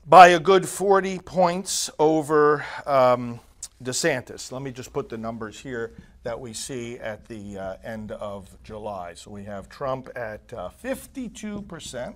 by 0.07 0.29
a 0.29 0.39
good 0.39 0.69
40 0.69 1.19
points 1.21 1.89
over 1.99 2.65
um, 2.87 3.41
DeSantis. 3.83 4.53
Let 4.53 4.63
me 4.63 4.71
just 4.71 4.93
put 4.93 5.09
the 5.09 5.17
numbers 5.17 5.59
here 5.59 5.95
that 6.25 6.39
we 6.39 6.53
see 6.53 6.99
at 6.99 7.27
the 7.27 7.59
uh, 7.59 7.77
end 7.83 8.13
of 8.13 8.49
July. 8.63 9.15
So 9.15 9.31
we 9.31 9.45
have 9.45 9.69
Trump 9.69 10.11
at 10.15 10.53
uh, 10.53 10.71
52%, 10.83 12.15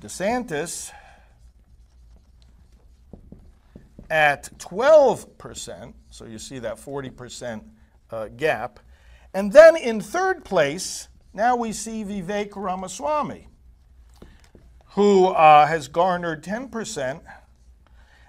DeSantis 0.00 0.92
at 4.10 4.50
12%. 4.58 5.94
So 6.10 6.26
you 6.26 6.38
see 6.38 6.58
that 6.58 6.76
40% 6.76 7.64
uh, 8.10 8.28
gap. 8.36 8.80
And 9.32 9.52
then 9.52 9.76
in 9.76 10.00
third 10.00 10.44
place, 10.44 11.08
now 11.32 11.56
we 11.56 11.72
see 11.72 12.04
Vivek 12.04 12.56
Ramaswamy 12.56 13.46
who 14.94 15.26
uh, 15.26 15.66
has 15.66 15.88
garnered 15.88 16.42
10%, 16.42 17.20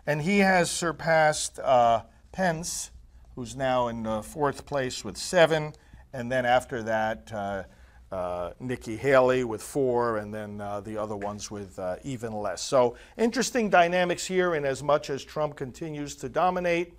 and 0.06 0.22
he 0.22 0.40
has 0.40 0.70
surpassed 0.70 1.60
uh, 1.60 2.04
Pence, 2.32 2.92
who's 3.36 3.56
now 3.56 3.88
in 3.88 4.06
uh, 4.06 4.22
fourth 4.22 4.66
place 4.66 5.04
with 5.04 5.18
seven, 5.18 5.74
and 6.14 6.32
then 6.32 6.46
after 6.46 6.84
that, 6.84 7.68
uh, 8.12 8.16
uh, 8.16 8.54
Nikki 8.60 8.98
Haley 8.98 9.44
with 9.44 9.62
four, 9.62 10.18
and 10.18 10.34
then 10.34 10.60
uh, 10.60 10.82
the 10.82 10.98
other 10.98 11.16
ones 11.16 11.50
with 11.50 11.80
even 12.04 12.34
less. 12.34 12.62
So 12.62 12.96
interesting 13.18 13.70
dynamics 13.70 14.26
here, 14.26 14.56
in 14.56 14.66
as 14.66 14.84
much 14.84 15.10
as 15.10 15.24
Trump 15.24 15.56
continues 15.56 16.16
to 16.18 16.30
dominate, 16.30 16.94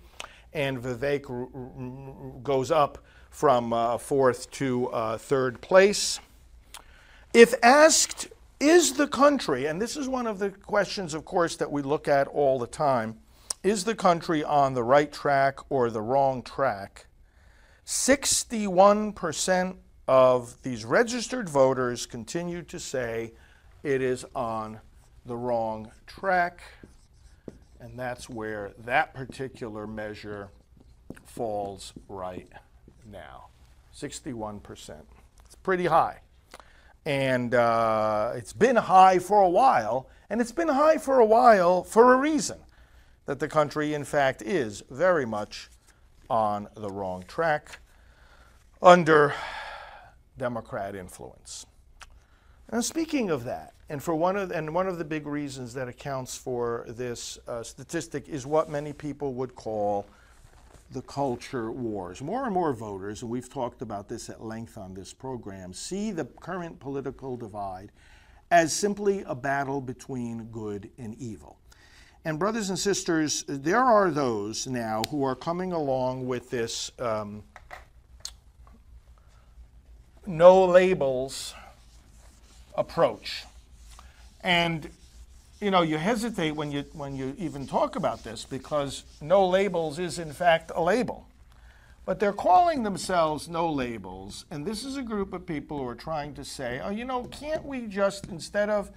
and 0.53 0.81
Vivek 0.81 2.43
goes 2.43 2.71
up 2.71 2.97
from 3.29 3.99
fourth 3.99 4.49
to 4.51 4.89
third 5.17 5.61
place. 5.61 6.19
If 7.33 7.53
asked 7.63 8.27
is 8.59 8.93
the 8.93 9.07
country, 9.07 9.65
and 9.65 9.81
this 9.81 9.97
is 9.97 10.07
one 10.07 10.27
of 10.27 10.39
the 10.39 10.49
questions, 10.49 11.13
of 11.13 11.25
course, 11.25 11.55
that 11.57 11.71
we 11.71 11.81
look 11.81 12.07
at 12.07 12.27
all 12.27 12.57
the 12.59 12.67
time, 12.67 13.17
is 13.63 13.83
the 13.83 13.95
country 13.95 14.43
on 14.43 14.73
the 14.73 14.83
right 14.83 15.11
track 15.11 15.59
or 15.69 15.89
the 15.89 16.01
wrong 16.01 16.41
track? 16.41 17.07
61% 17.85 19.75
of 20.07 20.61
these 20.63 20.83
registered 20.83 21.47
voters 21.47 22.05
continue 22.05 22.61
to 22.63 22.79
say 22.79 23.31
it 23.83 24.01
is 24.01 24.25
on 24.35 24.79
the 25.25 25.35
wrong 25.35 25.91
track, 26.05 26.61
and 27.79 27.97
that's 27.97 28.29
where 28.29 28.71
that 28.79 29.13
particular 29.13 29.87
measure 29.87 30.49
falls 31.25 31.93
right 32.09 32.47
now 33.11 33.47
61%. 33.95 34.95
It's 35.45 35.55
pretty 35.55 35.85
high. 35.85 36.19
And 37.05 37.53
uh, 37.53 38.31
it's 38.35 38.53
been 38.53 38.77
high 38.77 39.19
for 39.19 39.41
a 39.41 39.49
while, 39.49 40.09
and 40.29 40.39
it's 40.39 40.51
been 40.51 40.69
high 40.69 40.97
for 40.97 41.19
a 41.19 41.25
while 41.25 41.83
for 41.83 42.13
a 42.13 42.17
reason 42.17 42.59
that 43.25 43.39
the 43.39 43.47
country, 43.47 43.93
in 43.93 44.03
fact, 44.03 44.41
is 44.41 44.83
very 44.89 45.25
much 45.25 45.69
on 46.29 46.67
the 46.75 46.89
wrong 46.89 47.23
track 47.27 47.79
under 48.81 49.33
Democrat 50.37 50.95
influence. 50.95 51.65
And 52.69 52.83
speaking 52.83 53.29
of 53.29 53.43
that, 53.43 53.73
and 53.89 54.01
for 54.01 54.15
one 54.15 54.35
of 54.35 54.51
and 54.51 54.73
one 54.73 54.87
of 54.87 54.97
the 54.97 55.05
big 55.05 55.27
reasons 55.27 55.73
that 55.73 55.87
accounts 55.87 56.35
for 56.35 56.85
this 56.87 57.37
uh, 57.47 57.61
statistic 57.61 58.27
is 58.29 58.45
what 58.45 58.69
many 58.69 58.93
people 58.93 59.33
would 59.35 59.53
call 59.55 60.07
the 60.91 61.01
culture 61.01 61.71
wars. 61.71 62.21
More 62.21 62.45
and 62.45 62.53
more 62.53 62.73
voters, 62.73 63.21
and 63.21 63.29
we've 63.29 63.49
talked 63.49 63.81
about 63.81 64.07
this 64.07 64.29
at 64.29 64.43
length 64.43 64.77
on 64.77 64.93
this 64.93 65.13
program, 65.13 65.73
see 65.73 66.11
the 66.11 66.25
current 66.25 66.79
political 66.79 67.35
divide 67.35 67.91
as 68.51 68.71
simply 68.71 69.23
a 69.25 69.35
battle 69.35 69.81
between 69.81 70.45
good 70.45 70.89
and 70.97 71.15
evil. 71.15 71.57
And, 72.25 72.39
brothers 72.39 72.69
and 72.69 72.79
sisters, 72.79 73.43
there 73.47 73.81
are 73.81 74.09
those 74.09 74.67
now 74.67 75.01
who 75.09 75.23
are 75.23 75.35
coming 75.35 75.73
along 75.73 76.25
with 76.25 76.49
this 76.49 76.91
um, 76.99 77.43
no 80.25 80.65
labels 80.65 81.53
approach. 82.75 83.45
And 84.43 84.89
you 85.61 85.71
know, 85.71 85.81
you 85.81 85.97
hesitate 85.97 86.51
when 86.51 86.71
you 86.71 86.83
when 86.93 87.15
you 87.15 87.35
even 87.37 87.65
talk 87.65 87.95
about 87.95 88.23
this 88.23 88.43
because 88.43 89.03
no 89.21 89.47
labels 89.47 89.97
is 89.97 90.19
in 90.19 90.33
fact 90.33 90.71
a 90.75 90.81
label. 90.81 91.25
But 92.05 92.19
they're 92.19 92.33
calling 92.33 92.83
themselves 92.83 93.47
no 93.47 93.71
labels, 93.71 94.43
and 94.51 94.65
this 94.65 94.83
is 94.83 94.97
a 94.97 95.01
group 95.01 95.31
of 95.31 95.45
people 95.45 95.77
who 95.77 95.87
are 95.87 95.95
trying 95.95 96.33
to 96.33 96.43
say, 96.43 96.81
oh, 96.83 96.89
you 96.89 97.05
know, 97.05 97.23
can't 97.25 97.63
we 97.63 97.87
just 97.87 98.27
instead 98.27 98.69
of 98.69 98.91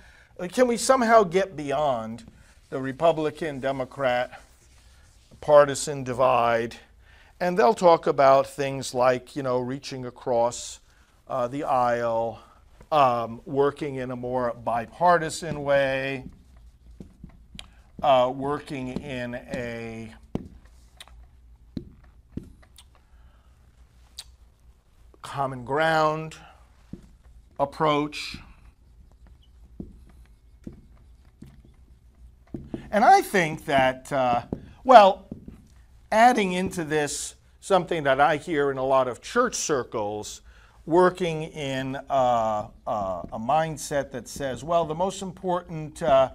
can 0.53 0.67
we 0.67 0.77
somehow 0.77 1.23
get 1.23 1.57
beyond 1.57 2.25
the 2.69 2.81
Republican 2.81 3.61
Democrat 3.61 4.41
partisan 5.41 6.03
divide? 6.03 6.77
And 7.39 7.57
they'll 7.57 7.75
talk 7.75 8.07
about 8.07 8.47
things 8.49 8.93
like, 8.93 9.37
you 9.37 9.43
know, 9.43 9.61
reaching 9.61 10.05
across 10.05 10.81
uh, 11.29 11.49
the 11.49 11.65
aisle, 11.65 12.41
um, 12.93 13.41
working 13.45 13.97
in 13.97 14.11
a 14.11 14.17
more 14.17 14.55
bipartisan 14.65 15.65
way, 15.65 16.25
uh, 18.03 18.33
working 18.35 18.89
in 19.01 19.35
a 19.35 20.15
common 25.23 25.65
ground 25.65 26.37
approach. 27.59 28.39
And 32.91 33.05
I 33.05 33.21
think 33.21 33.65
that, 33.65 34.13
uh, 34.13 34.43
well, 34.85 35.27
adding 36.13 36.53
into 36.53 36.85
this 36.85 37.35
something 37.61 38.05
that 38.05 38.21
I 38.21 38.37
hear 38.37 38.71
in 38.71 38.79
a 38.79 38.85
lot 38.85 39.09
of 39.09 39.21
church 39.21 39.57
circles, 39.57 40.41
working 40.87 41.43
in 41.43 41.97
uh, 42.09 42.69
uh, 42.87 43.23
a 43.33 43.39
mindset 43.39 44.13
that 44.13 44.29
says, 44.29 44.63
well, 44.63 44.85
the 44.85 44.95
most 44.95 45.21
important 45.21 46.01
uh, 46.01 46.31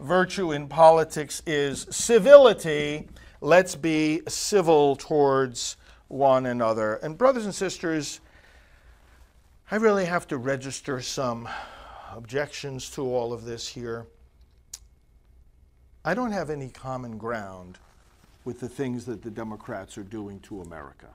virtue 0.00 0.50
in 0.52 0.66
politics 0.66 1.40
is 1.46 1.86
civility. 1.88 3.08
Let's 3.40 3.76
be 3.76 4.22
civil 4.26 4.96
towards 4.96 5.76
one 6.08 6.46
another. 6.46 6.96
And, 6.96 7.16
brothers 7.16 7.44
and 7.44 7.54
sisters, 7.54 8.20
I 9.70 9.76
really 9.76 10.04
have 10.04 10.26
to 10.28 10.36
register 10.36 11.00
some 11.00 11.48
objections 12.12 12.90
to 12.90 13.02
all 13.02 13.32
of 13.32 13.44
this 13.44 13.68
here. 13.68 14.06
I 16.04 16.14
don't 16.14 16.32
have 16.32 16.50
any 16.50 16.68
common 16.68 17.16
ground 17.16 17.78
with 18.44 18.58
the 18.58 18.68
things 18.68 19.04
that 19.04 19.22
the 19.22 19.30
Democrats 19.30 19.96
are 19.96 20.02
doing 20.02 20.40
to 20.40 20.60
America. 20.62 21.06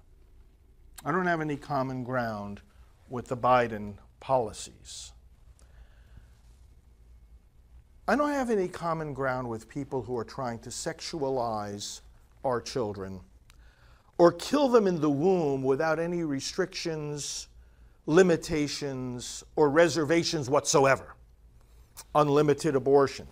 I 1.04 1.12
don't 1.12 1.28
have 1.28 1.41
any 1.41 1.58
common 1.58 2.06
ground 2.06 2.62
with 3.09 3.27
the 3.27 3.37
Biden 3.37 3.95
policies. 4.19 5.11
I 8.07 8.15
don't 8.15 8.31
have 8.31 8.49
any 8.49 8.69
common 8.69 9.13
ground 9.13 9.49
with 9.49 9.67
people 9.67 10.01
who 10.01 10.17
are 10.17 10.23
trying 10.23 10.59
to 10.59 10.69
sexualize 10.69 12.01
our 12.43 12.61
children 12.61 13.19
or 14.17 14.31
kill 14.31 14.69
them 14.69 14.87
in 14.87 15.01
the 15.01 15.09
womb 15.09 15.61
without 15.61 15.99
any 15.99 16.23
restrictions, 16.23 17.49
limitations, 18.05 19.43
or 19.55 19.69
reservations 19.69 20.49
whatsoever. 20.49 21.15
Unlimited 22.15 22.75
abortion, 22.75 23.27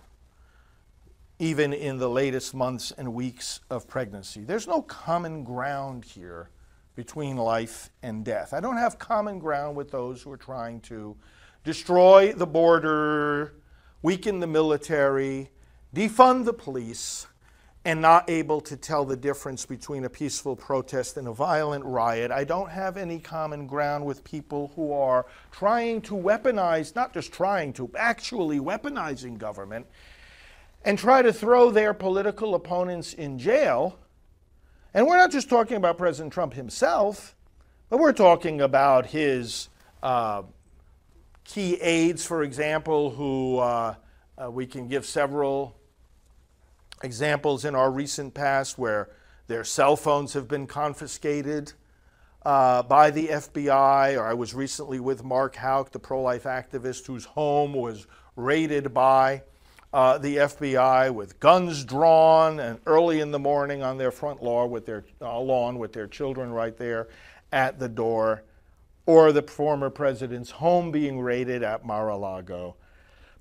even 1.39 1.71
in 1.71 1.97
the 1.97 2.09
latest 2.09 2.53
months 2.53 2.91
and 2.97 3.13
weeks 3.13 3.61
of 3.69 3.87
pregnancy. 3.87 4.43
There's 4.43 4.67
no 4.67 4.81
common 4.81 5.43
ground 5.43 6.03
here 6.03 6.49
between 6.95 7.37
life 7.37 7.89
and 8.01 8.23
death. 8.23 8.53
I 8.53 8.59
don't 8.59 8.77
have 8.77 8.97
common 8.97 9.39
ground 9.39 9.75
with 9.75 9.91
those 9.91 10.21
who 10.21 10.31
are 10.31 10.37
trying 10.37 10.79
to 10.81 11.15
destroy 11.63 12.31
the 12.33 12.47
border, 12.47 13.55
weaken 14.01 14.39
the 14.39 14.47
military, 14.47 15.49
defund 15.93 16.45
the 16.45 16.53
police, 16.53 17.27
and 17.85 18.01
not 18.01 18.27
able 18.29 18.59
to 18.61 18.75
tell 18.75 19.05
the 19.05 19.15
difference 19.15 19.65
between 19.65 20.05
a 20.05 20.09
peaceful 20.09 20.55
protest 20.55 21.17
and 21.17 21.27
a 21.27 21.33
violent 21.33 21.85
riot. 21.85 22.31
I 22.31 22.43
don't 22.43 22.69
have 22.71 22.97
any 22.97 23.19
common 23.19 23.67
ground 23.67 24.05
with 24.05 24.23
people 24.23 24.71
who 24.75 24.91
are 24.91 25.27
trying 25.51 26.01
to 26.03 26.15
weaponize, 26.15 26.95
not 26.95 27.13
just 27.13 27.31
trying 27.31 27.73
to, 27.73 27.91
actually 27.95 28.59
weaponizing 28.59 29.37
government 29.37 29.85
and 30.83 30.97
try 30.97 31.21
to 31.21 31.31
throw 31.31 31.69
their 31.69 31.93
political 31.93 32.55
opponents 32.55 33.13
in 33.13 33.37
jail. 33.37 33.99
And 34.95 35.05
we're 35.07 35.17
not 35.17 35.29
just 35.29 35.49
talking 35.49 35.75
about 35.75 35.97
President 35.97 36.31
Trump 36.31 36.53
himself, 36.53 37.35
but 37.89 37.99
we're 37.99 38.13
talking 38.13 38.61
about 38.61 39.07
his 39.07 39.67
uh, 40.01 40.43
key 41.43 41.75
aides, 41.81 42.25
for 42.25 42.43
example, 42.43 43.09
who 43.09 43.57
uh, 43.57 43.95
uh, 44.41 44.49
we 44.49 44.65
can 44.65 44.87
give 44.87 45.05
several 45.05 45.75
examples 47.03 47.65
in 47.65 47.75
our 47.75 47.91
recent 47.91 48.33
past 48.33 48.77
where 48.77 49.09
their 49.47 49.65
cell 49.65 49.97
phones 49.97 50.31
have 50.31 50.47
been 50.47 50.65
confiscated 50.65 51.73
uh, 52.45 52.81
by 52.81 53.11
the 53.11 53.27
FBI. 53.27 54.17
Or 54.17 54.25
I 54.25 54.33
was 54.33 54.53
recently 54.53 55.01
with 55.01 55.25
Mark 55.25 55.57
Houck, 55.57 55.91
the 55.91 55.99
pro 55.99 56.21
life 56.21 56.43
activist 56.43 57.05
whose 57.05 57.25
home 57.25 57.73
was 57.73 58.07
raided 58.37 58.93
by 58.93 59.43
uh, 59.95 60.17
the 60.17 60.35
FBI 60.35 61.09
with 61.09 61.39
guns 61.39 61.85
drawn 61.85 62.59
and 62.59 62.77
early 62.85 63.21
in 63.21 63.31
the 63.31 63.39
morning 63.39 63.81
on 63.81 63.97
their 63.97 64.11
front 64.11 64.43
lawn 64.43 64.69
with 64.69 64.85
their, 64.85 65.05
uh, 65.21 65.39
lawn 65.39 65.79
with 65.79 65.93
their 65.93 66.05
children 66.05 66.51
right 66.51 66.75
there 66.75 67.07
at 67.53 67.79
the 67.79 67.87
door. 67.87 68.43
Or 69.05 69.31
the 69.31 69.41
former 69.41 69.89
president's 69.89 70.51
home 70.51 70.91
being 70.91 71.21
raided 71.21 71.63
at 71.63 71.85
Mar 71.85 72.09
a 72.09 72.17
Lago. 72.17 72.75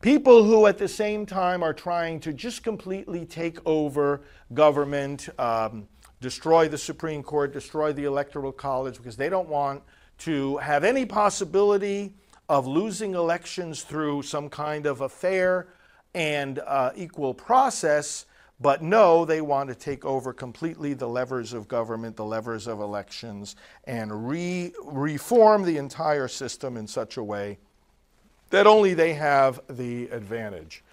People 0.00 0.44
who, 0.44 0.66
at 0.66 0.78
the 0.78 0.86
same 0.86 1.26
time, 1.26 1.60
are 1.60 1.74
trying 1.74 2.20
to 2.20 2.32
just 2.32 2.62
completely 2.62 3.26
take 3.26 3.58
over 3.66 4.20
government, 4.52 5.28
um, 5.40 5.88
destroy 6.20 6.68
the 6.68 6.78
Supreme 6.78 7.24
Court, 7.24 7.52
destroy 7.52 7.92
the 7.92 8.04
Electoral 8.04 8.52
College, 8.52 8.98
because 8.98 9.16
they 9.16 9.28
don't 9.28 9.48
want 9.48 9.82
to 10.18 10.58
have 10.58 10.84
any 10.84 11.04
possibility 11.04 12.14
of 12.48 12.64
losing 12.68 13.14
elections 13.14 13.82
through 13.82 14.22
some 14.22 14.48
kind 14.48 14.86
of 14.86 15.00
a 15.00 15.08
fair 15.08 15.66
and 16.14 16.58
uh, 16.60 16.90
equal 16.96 17.34
process. 17.34 18.26
But 18.60 18.82
no, 18.82 19.24
they 19.24 19.40
want 19.40 19.68
to 19.68 19.74
take 19.74 20.04
over 20.04 20.32
completely 20.32 20.94
the 20.94 21.08
levers 21.08 21.52
of 21.52 21.66
government, 21.66 22.16
the 22.16 22.24
levers 22.24 22.66
of 22.66 22.80
elections, 22.80 23.56
and 23.84 24.28
re- 24.28 24.72
reform 24.84 25.64
the 25.64 25.76
entire 25.76 26.28
system 26.28 26.76
in 26.76 26.86
such 26.86 27.16
a 27.16 27.22
way 27.22 27.58
that 28.50 28.66
only 28.66 28.94
they 28.94 29.14
have 29.14 29.60
the 29.68 30.06
advantage. 30.08 30.84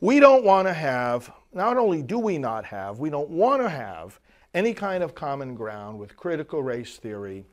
We 0.00 0.20
don't 0.20 0.44
want 0.44 0.68
to 0.68 0.74
have, 0.74 1.32
not 1.54 1.78
only 1.78 2.02
do 2.02 2.18
we 2.18 2.36
not 2.36 2.66
have, 2.66 2.98
we 2.98 3.08
don't 3.08 3.30
want 3.30 3.62
to 3.62 3.68
have 3.70 4.20
any 4.52 4.74
kind 4.74 5.02
of 5.02 5.14
common 5.14 5.54
ground 5.54 5.98
with 5.98 6.16
critical 6.16 6.62
race 6.62 6.98
theory, 6.98 7.44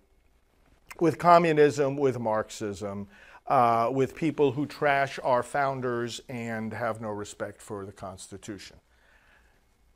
with 1.00 1.18
communism, 1.18 1.96
with 1.96 2.20
Marxism, 2.20 3.08
uh, 3.50 3.90
with 3.92 4.16
people 4.16 4.52
who 4.52 4.66
trash 4.66 5.20
our 5.24 5.44
founders 5.44 6.22
and 6.30 6.72
have 6.72 7.02
no 7.02 7.10
respect 7.10 7.62
for 7.62 7.86
the 7.86 7.92
Constitution. 7.92 8.78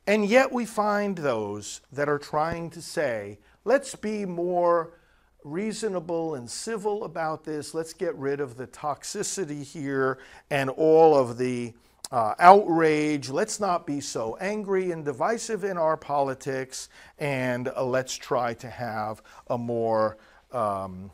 And 0.06 0.26
yet 0.26 0.52
we 0.52 0.66
find 0.66 1.16
those 1.16 1.80
that 1.92 2.08
are 2.08 2.18
trying 2.18 2.68
to 2.70 2.82
say, 2.82 3.38
let's 3.64 3.94
be 3.94 4.26
more 4.26 4.98
reasonable 5.44 6.34
and 6.34 6.50
civil 6.50 7.04
about 7.04 7.44
this. 7.44 7.72
Let's 7.74 7.92
get 7.92 8.14
rid 8.16 8.40
of 8.40 8.56
the 8.56 8.66
toxicity 8.66 9.62
here 9.62 10.18
and 10.50 10.68
all 10.68 11.16
of 11.16 11.38
the 11.38 11.74
uh, 12.10 12.34
outrage. 12.38 13.30
Let's 13.30 13.60
not 13.60 13.86
be 13.86 14.00
so 14.00 14.36
angry 14.40 14.90
and 14.90 15.04
divisive 15.04 15.64
in 15.64 15.78
our 15.78 15.96
politics, 15.96 16.88
and 17.18 17.68
uh, 17.68 17.84
let's 17.84 18.14
try 18.14 18.54
to 18.54 18.68
have 18.68 19.22
a 19.48 19.56
more 19.56 20.18
um, 20.52 21.10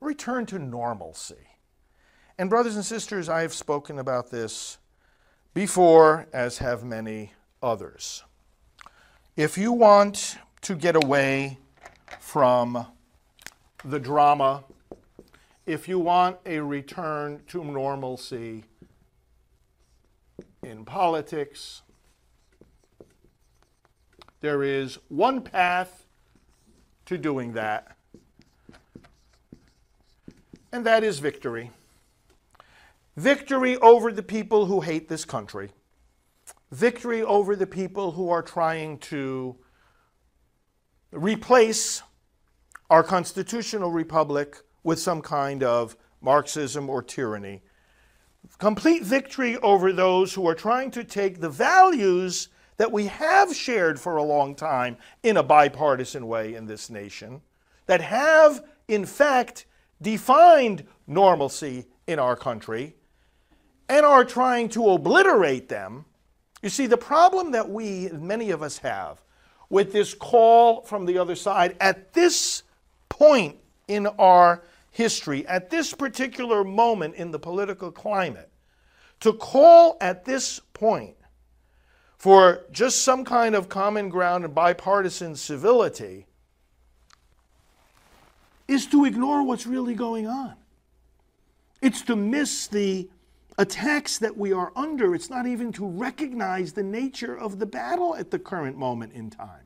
return 0.00 0.46
to 0.46 0.58
normalcy. 0.58 1.36
And, 2.36 2.50
brothers 2.50 2.74
and 2.74 2.84
sisters, 2.84 3.28
I 3.28 3.42
have 3.42 3.54
spoken 3.54 3.98
about 3.98 4.30
this 4.30 4.78
before, 5.54 6.26
as 6.32 6.58
have 6.58 6.82
many 6.82 7.32
others. 7.62 8.24
If 9.36 9.56
you 9.56 9.70
want 9.70 10.36
to 10.62 10.74
get 10.74 10.96
away 10.96 11.58
from 12.18 12.86
the 13.84 14.00
drama, 14.00 14.64
if 15.64 15.86
you 15.86 16.00
want 16.00 16.38
a 16.44 16.58
return 16.58 17.42
to 17.48 17.62
normalcy 17.62 18.64
in 20.64 20.84
politics, 20.84 21.82
there 24.40 24.64
is 24.64 24.98
one 25.08 25.40
path 25.40 26.04
to 27.06 27.16
doing 27.16 27.52
that, 27.52 27.96
and 30.72 30.84
that 30.84 31.04
is 31.04 31.20
victory. 31.20 31.70
Victory 33.16 33.76
over 33.76 34.10
the 34.10 34.22
people 34.22 34.66
who 34.66 34.80
hate 34.80 35.08
this 35.08 35.24
country. 35.24 35.70
Victory 36.72 37.22
over 37.22 37.54
the 37.54 37.66
people 37.66 38.10
who 38.12 38.28
are 38.30 38.42
trying 38.42 38.98
to 38.98 39.56
replace 41.12 42.02
our 42.90 43.04
constitutional 43.04 43.92
republic 43.92 44.56
with 44.82 44.98
some 44.98 45.22
kind 45.22 45.62
of 45.62 45.96
Marxism 46.20 46.90
or 46.90 47.02
tyranny. 47.02 47.62
Complete 48.58 49.04
victory 49.04 49.56
over 49.58 49.92
those 49.92 50.34
who 50.34 50.46
are 50.48 50.54
trying 50.54 50.90
to 50.90 51.04
take 51.04 51.40
the 51.40 51.48
values 51.48 52.48
that 52.78 52.90
we 52.90 53.06
have 53.06 53.54
shared 53.54 54.00
for 54.00 54.16
a 54.16 54.22
long 54.22 54.56
time 54.56 54.96
in 55.22 55.36
a 55.36 55.42
bipartisan 55.42 56.26
way 56.26 56.54
in 56.54 56.66
this 56.66 56.90
nation, 56.90 57.40
that 57.86 58.00
have, 58.00 58.64
in 58.88 59.06
fact, 59.06 59.66
defined 60.02 60.84
normalcy 61.06 61.86
in 62.06 62.18
our 62.18 62.34
country, 62.34 62.96
and 63.88 64.06
are 64.06 64.24
trying 64.24 64.68
to 64.70 64.90
obliterate 64.90 65.68
them. 65.68 66.04
You 66.62 66.70
see, 66.70 66.86
the 66.86 66.96
problem 66.96 67.52
that 67.52 67.68
we, 67.68 68.08
many 68.08 68.50
of 68.50 68.62
us, 68.62 68.78
have 68.78 69.20
with 69.68 69.92
this 69.92 70.14
call 70.14 70.82
from 70.82 71.06
the 71.06 71.18
other 71.18 71.34
side 71.34 71.76
at 71.80 72.12
this 72.12 72.62
point 73.08 73.56
in 73.88 74.06
our 74.06 74.62
history, 74.90 75.46
at 75.46 75.70
this 75.70 75.92
particular 75.92 76.64
moment 76.64 77.14
in 77.16 77.30
the 77.30 77.38
political 77.38 77.90
climate, 77.90 78.50
to 79.20 79.32
call 79.32 79.96
at 80.00 80.24
this 80.24 80.60
point 80.72 81.16
for 82.16 82.64
just 82.72 83.02
some 83.02 83.24
kind 83.24 83.54
of 83.54 83.68
common 83.68 84.08
ground 84.08 84.44
and 84.44 84.54
bipartisan 84.54 85.36
civility 85.36 86.26
is 88.66 88.86
to 88.86 89.04
ignore 89.04 89.42
what's 89.42 89.66
really 89.66 89.94
going 89.94 90.26
on. 90.26 90.54
It's 91.82 92.00
to 92.02 92.16
miss 92.16 92.66
the 92.66 93.10
attacks 93.58 94.18
that 94.18 94.36
we 94.36 94.52
are 94.52 94.72
under. 94.74 95.14
It's 95.14 95.30
not 95.30 95.46
even 95.46 95.72
to 95.72 95.86
recognize 95.86 96.72
the 96.72 96.82
nature 96.82 97.36
of 97.36 97.58
the 97.58 97.66
battle 97.66 98.16
at 98.16 98.30
the 98.30 98.38
current 98.38 98.76
moment 98.76 99.12
in 99.12 99.30
time 99.30 99.64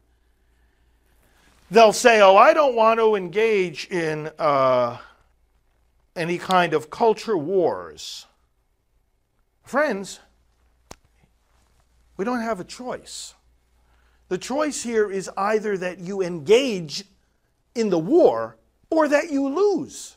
they'll 1.71 1.93
say, 1.93 2.21
Oh, 2.21 2.37
I 2.37 2.55
don't 2.55 2.75
want 2.75 3.01
to 3.01 3.15
engage 3.15 3.87
in 3.89 4.31
uh, 4.39 4.99
any 6.17 6.39
kind 6.39 6.75
of 6.75 6.91
culture 6.91 7.37
wars. 7.37 8.27
Friends, 9.63 10.21
we 12.17 12.25
don't 12.25 12.41
have 12.41 12.61
a 12.61 12.65
choice. 12.65 13.35
The 14.29 14.39
choice 14.39 14.83
here 14.83 15.11
is 15.11 15.31
either 15.37 15.77
that 15.79 16.01
you 16.01 16.23
engage 16.23 17.05
in 17.75 17.91
the 17.91 17.99
war 17.99 18.57
or 18.91 19.09
that 19.09 19.31
you 19.31 19.49
lose. 19.49 20.17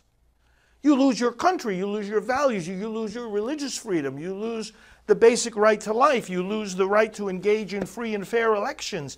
You 0.83 0.95
lose 0.95 1.19
your 1.19 1.31
country, 1.31 1.77
you 1.77 1.87
lose 1.87 2.09
your 2.09 2.21
values, 2.21 2.67
you 2.67 2.89
lose 2.89 3.13
your 3.13 3.29
religious 3.29 3.77
freedom, 3.77 4.17
you 4.17 4.33
lose 4.33 4.73
the 5.05 5.15
basic 5.15 5.55
right 5.55 5.79
to 5.81 5.93
life, 5.93 6.29
you 6.29 6.41
lose 6.41 6.75
the 6.75 6.87
right 6.87 7.13
to 7.13 7.29
engage 7.29 7.73
in 7.73 7.85
free 7.85 8.15
and 8.15 8.27
fair 8.27 8.55
elections. 8.55 9.17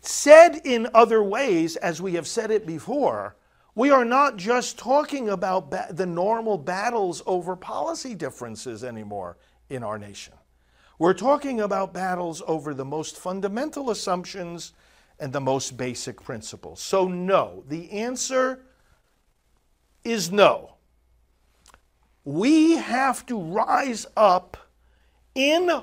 Said 0.00 0.60
in 0.64 0.88
other 0.94 1.22
ways, 1.22 1.76
as 1.76 2.02
we 2.02 2.14
have 2.14 2.26
said 2.26 2.50
it 2.50 2.66
before, 2.66 3.36
we 3.74 3.90
are 3.90 4.04
not 4.04 4.36
just 4.36 4.78
talking 4.78 5.28
about 5.28 5.70
ba- 5.70 5.88
the 5.90 6.06
normal 6.06 6.58
battles 6.58 7.22
over 7.26 7.56
policy 7.56 8.14
differences 8.14 8.84
anymore 8.84 9.38
in 9.70 9.82
our 9.82 9.98
nation. 9.98 10.34
We're 10.98 11.14
talking 11.14 11.60
about 11.60 11.94
battles 11.94 12.42
over 12.46 12.74
the 12.74 12.84
most 12.84 13.16
fundamental 13.16 13.90
assumptions 13.90 14.72
and 15.20 15.32
the 15.32 15.40
most 15.40 15.76
basic 15.76 16.20
principles. 16.20 16.80
So, 16.80 17.06
no. 17.06 17.62
The 17.68 17.90
answer 17.92 18.64
is 20.08 20.32
no. 20.32 20.74
We 22.24 22.76
have 22.76 23.24
to 23.26 23.40
rise 23.40 24.06
up 24.16 24.56
in 25.34 25.82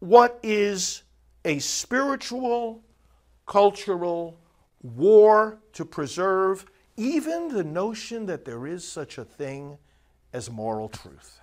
what 0.00 0.38
is 0.42 1.02
a 1.44 1.58
spiritual, 1.58 2.82
cultural 3.46 4.38
war 4.82 5.58
to 5.74 5.84
preserve 5.84 6.66
even 6.96 7.48
the 7.48 7.64
notion 7.64 8.26
that 8.26 8.44
there 8.44 8.66
is 8.66 8.86
such 8.86 9.18
a 9.18 9.24
thing 9.24 9.78
as 10.32 10.50
moral 10.50 10.88
truth. 10.88 11.40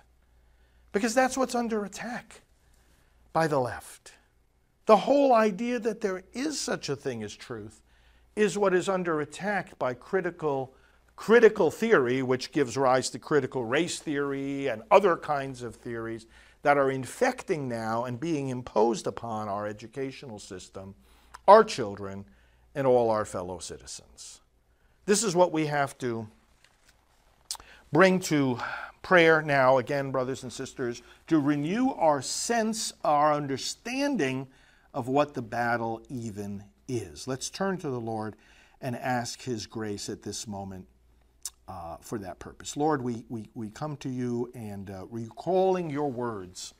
Because 0.92 1.14
that's 1.14 1.36
what's 1.36 1.54
under 1.54 1.84
attack 1.84 2.42
by 3.32 3.46
the 3.46 3.58
left. 3.58 4.12
The 4.86 4.96
whole 4.96 5.34
idea 5.34 5.78
that 5.80 6.00
there 6.00 6.22
is 6.32 6.58
such 6.58 6.88
a 6.88 6.96
thing 6.96 7.22
as 7.22 7.34
truth 7.34 7.82
is 8.36 8.56
what 8.56 8.72
is 8.72 8.88
under 8.88 9.20
attack 9.20 9.78
by 9.78 9.94
critical 9.94 10.74
critical 11.18 11.68
theory 11.68 12.22
which 12.22 12.52
gives 12.52 12.76
rise 12.76 13.10
to 13.10 13.18
critical 13.18 13.64
race 13.64 13.98
theory 13.98 14.68
and 14.68 14.80
other 14.88 15.16
kinds 15.16 15.64
of 15.64 15.74
theories 15.74 16.26
that 16.62 16.78
are 16.78 16.92
infecting 16.92 17.68
now 17.68 18.04
and 18.04 18.20
being 18.20 18.50
imposed 18.50 19.04
upon 19.04 19.48
our 19.48 19.66
educational 19.66 20.38
system, 20.38 20.94
our 21.48 21.64
children, 21.64 22.24
and 22.72 22.86
all 22.86 23.10
our 23.10 23.24
fellow 23.24 23.58
citizens. 23.58 24.40
This 25.06 25.24
is 25.24 25.34
what 25.34 25.52
we 25.52 25.66
have 25.66 25.98
to 25.98 26.28
bring 27.92 28.20
to 28.20 28.60
prayer 29.02 29.42
now, 29.42 29.78
again, 29.78 30.12
brothers 30.12 30.44
and 30.44 30.52
sisters, 30.52 31.02
to 31.26 31.40
renew 31.40 31.90
our 31.94 32.22
sense, 32.22 32.92
our 33.02 33.34
understanding 33.34 34.46
of 34.94 35.08
what 35.08 35.34
the 35.34 35.42
battle 35.42 36.00
even 36.08 36.62
is. 36.86 37.26
Let's 37.26 37.50
turn 37.50 37.76
to 37.78 37.90
the 37.90 38.00
Lord 38.00 38.36
and 38.80 38.94
ask 38.94 39.42
His 39.42 39.66
grace 39.66 40.08
at 40.08 40.22
this 40.22 40.46
moment 40.46 40.86
uh, 41.68 41.96
for 42.00 42.18
that 42.18 42.38
purpose. 42.38 42.76
Lord, 42.76 43.02
we, 43.02 43.24
we, 43.28 43.48
we 43.54 43.68
come 43.68 43.96
to 43.98 44.08
you 44.08 44.50
and 44.54 44.90
uh, 44.90 45.06
recalling 45.10 45.90
your 45.90 46.10
words 46.10 46.74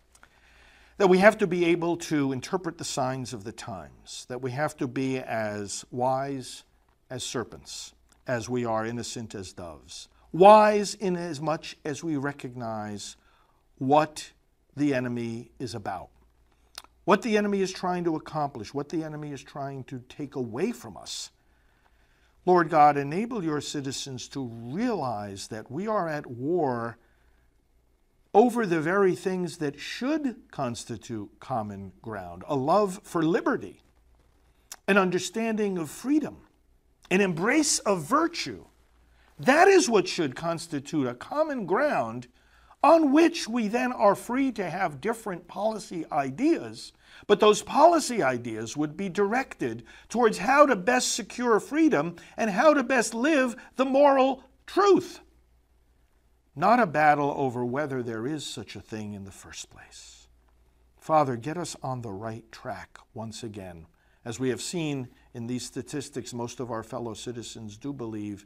that 0.97 1.09
we 1.09 1.19
have 1.19 1.39
to 1.39 1.47
be 1.47 1.67
able 1.67 1.97
to 1.97 2.33
interpret 2.33 2.79
the 2.79 2.85
signs 2.85 3.33
of 3.33 3.45
the 3.45 3.53
times, 3.53 4.27
that 4.29 4.43
we 4.43 4.51
have 4.51 4.77
to 4.79 4.89
be 4.89 5.19
as 5.19 5.85
wise 5.91 6.65
as 7.11 7.23
serpents, 7.23 7.93
as 8.27 8.49
we 8.49 8.65
are 8.65 8.85
innocent 8.85 9.35
as 9.35 9.53
doves, 9.53 10.09
wise 10.33 10.95
in 10.95 11.17
as 11.17 11.41
much 11.41 11.77
as 11.85 12.03
we 12.03 12.17
recognize 12.17 13.17
what 13.77 14.33
the 14.77 14.95
enemy 14.95 15.51
is 15.61 15.75
about 15.75 16.09
what 17.09 17.23
the 17.23 17.39
enemy 17.39 17.63
is 17.63 17.73
trying 17.73 18.05
to 18.05 18.17
accomplish, 18.17 18.75
what 18.75 18.91
the 18.91 19.03
enemy 19.03 19.33
is 19.33 19.43
trying 19.43 19.83
to 19.83 19.99
take 20.11 20.35
away 20.35 20.71
from 20.73 20.95
us. 20.95 21.31
Lord 22.49 22.71
God, 22.71 22.97
enable 22.97 23.45
your 23.45 23.61
citizens 23.61 24.27
to 24.29 24.47
realize 24.47 25.49
that 25.49 25.71
we 25.71 25.87
are 25.87 26.09
at 26.09 26.27
war 26.27 26.97
over 28.33 28.65
the 28.65 28.81
very 28.81 29.15
things 29.15 29.59
that 29.59 29.79
should 29.79 30.35
constitute 30.51 31.29
common 31.41 31.93
ground 32.01 32.45
a 32.49 32.57
love 32.57 33.01
for 33.03 33.23
liberty, 33.23 33.83
an 34.87 34.97
understanding 34.97 35.77
of 35.77 35.91
freedom, 35.91 36.39
an 37.11 37.21
embrace 37.21 37.81
of 37.81 38.05
virtue. 38.05 38.65
That 39.39 39.69
is 39.69 39.91
what 39.91 40.09
should 40.09 40.35
constitute 40.35 41.07
a 41.07 41.13
common 41.13 41.67
ground 41.67 42.29
on 42.83 43.13
which 43.13 43.49
we 43.49 43.69
then 43.69 43.93
are 43.93 44.15
free 44.15 44.53
to 44.53 44.69
have 44.69 45.01
different 45.01 45.49
policy 45.49 46.05
ideas 46.13 46.93
but 47.27 47.41
those 47.41 47.63
policy 47.63 48.23
ideas 48.23 48.77
would 48.77 48.97
be 48.97 49.09
directed 49.09 49.85
towards 50.09 50.39
how 50.39 50.67
to 50.67 50.77
best 50.77 51.13
secure 51.13 51.59
freedom 51.61 52.17
and 52.37 52.51
how 52.51 52.75
to 52.75 52.83
best 52.83 53.15
live 53.15 53.57
the 53.77 53.85
moral 53.85 54.45
truth. 54.67 55.21
Not 56.55 56.81
a 56.81 56.87
battle 56.87 57.33
over 57.37 57.65
whether 57.65 58.03
there 58.03 58.27
is 58.27 58.45
such 58.47 58.77
a 58.77 58.81
thing 58.81 59.15
in 59.15 59.25
the 59.25 59.31
first 59.31 59.71
place. 59.71 60.29
Father, 60.99 61.37
get 61.37 61.57
us 61.57 61.77
on 61.83 62.03
the 62.03 62.13
right 62.13 62.51
track 62.53 62.99
once 63.15 63.43
again. 63.43 63.87
As 64.25 64.41
we 64.41 64.51
have 64.51 64.61
seen 64.61 65.09
in 65.33 65.47
these 65.47 65.65
statistics, 65.65 66.35
most 66.35 66.61
of 66.61 66.71
our 66.71 66.83
fellow 66.83 67.15
citizens 67.15 67.77
do 67.77 67.93
believe 67.93 68.45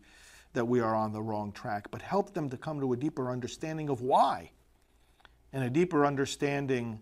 that 0.53 0.67
we 0.67 0.81
are 0.81 0.95
on 0.95 1.13
the 1.13 1.23
wrong 1.23 1.53
track, 1.53 1.91
but 1.91 2.03
help 2.03 2.35
them 2.35 2.51
to 2.51 2.57
come 2.57 2.81
to 2.81 2.93
a 2.93 2.97
deeper 2.97 3.31
understanding 3.31 3.89
of 3.89 4.01
why. 4.01 4.51
And 5.53 5.65
a 5.65 5.71
deeper 5.71 6.07
understanding 6.07 7.01